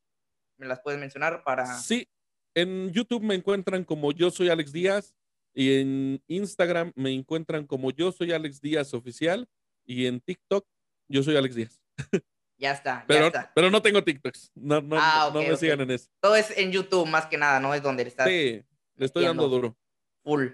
¿me 0.56 0.68
las 0.68 0.80
puedes 0.80 0.98
mencionar 0.98 1.44
para...? 1.44 1.66
Sí, 1.78 2.08
en 2.56 2.94
YouTube 2.94 3.24
me 3.24 3.36
encuentran 3.36 3.84
como 3.84 4.14
yo 4.14 4.32
soy 4.32 4.48
Alex 4.48 4.72
Díaz 4.72 5.18
y 5.54 5.82
en 5.82 6.24
Instagram 6.28 6.94
me 6.96 7.12
encuentran 7.12 7.68
como 7.68 7.92
yo 7.92 8.14
soy 8.14 8.32
Alex 8.32 8.62
Díaz 8.62 8.94
oficial 8.94 9.50
y 9.86 10.06
en 10.06 10.22
TikTok 10.22 10.66
yo 11.10 11.22
soy 11.22 11.36
Alex 11.36 11.56
Díaz. 11.56 11.82
Ya 12.60 12.72
está, 12.72 13.06
pero, 13.08 13.20
ya 13.20 13.28
está. 13.28 13.52
Pero 13.54 13.70
no 13.70 13.84
tengo 13.84 14.04
TikToks. 14.04 14.54
No, 14.56 14.82
no, 14.82 14.98
ah, 15.00 15.30
no 15.32 15.44
me 15.44 15.56
sigan 15.58 15.80
en 15.82 15.92
eso. 15.92 16.10
Todo 16.20 16.36
es 16.36 16.58
en 16.58 16.72
YouTube 16.72 17.08
más 17.08 17.28
que 17.28 17.38
nada, 17.38 17.60
¿no? 17.60 17.72
Es 17.76 17.84
donde 17.84 18.02
estás. 18.02 18.28
Sí, 18.28 18.64
le 18.96 19.06
estoy 19.06 19.26
dando 19.26 19.48
duro. 19.48 19.78
Full. 20.24 20.48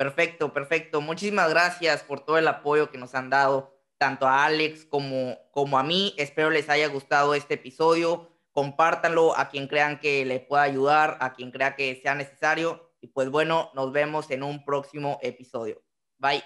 Perfecto, 0.00 0.54
perfecto. 0.54 1.02
Muchísimas 1.02 1.50
gracias 1.50 2.02
por 2.02 2.24
todo 2.24 2.38
el 2.38 2.48
apoyo 2.48 2.90
que 2.90 2.96
nos 2.96 3.14
han 3.14 3.28
dado, 3.28 3.76
tanto 3.98 4.26
a 4.26 4.46
Alex 4.46 4.86
como, 4.86 5.36
como 5.50 5.78
a 5.78 5.82
mí. 5.82 6.14
Espero 6.16 6.48
les 6.48 6.70
haya 6.70 6.88
gustado 6.88 7.34
este 7.34 7.56
episodio. 7.56 8.30
Compártanlo 8.50 9.36
a 9.36 9.50
quien 9.50 9.68
crean 9.68 10.00
que 10.00 10.24
le 10.24 10.40
pueda 10.40 10.62
ayudar, 10.62 11.18
a 11.20 11.34
quien 11.34 11.50
crea 11.50 11.76
que 11.76 12.00
sea 12.00 12.14
necesario. 12.14 12.94
Y 13.02 13.08
pues 13.08 13.28
bueno, 13.28 13.72
nos 13.74 13.92
vemos 13.92 14.30
en 14.30 14.42
un 14.42 14.64
próximo 14.64 15.18
episodio. 15.20 15.82
Bye. 16.16 16.42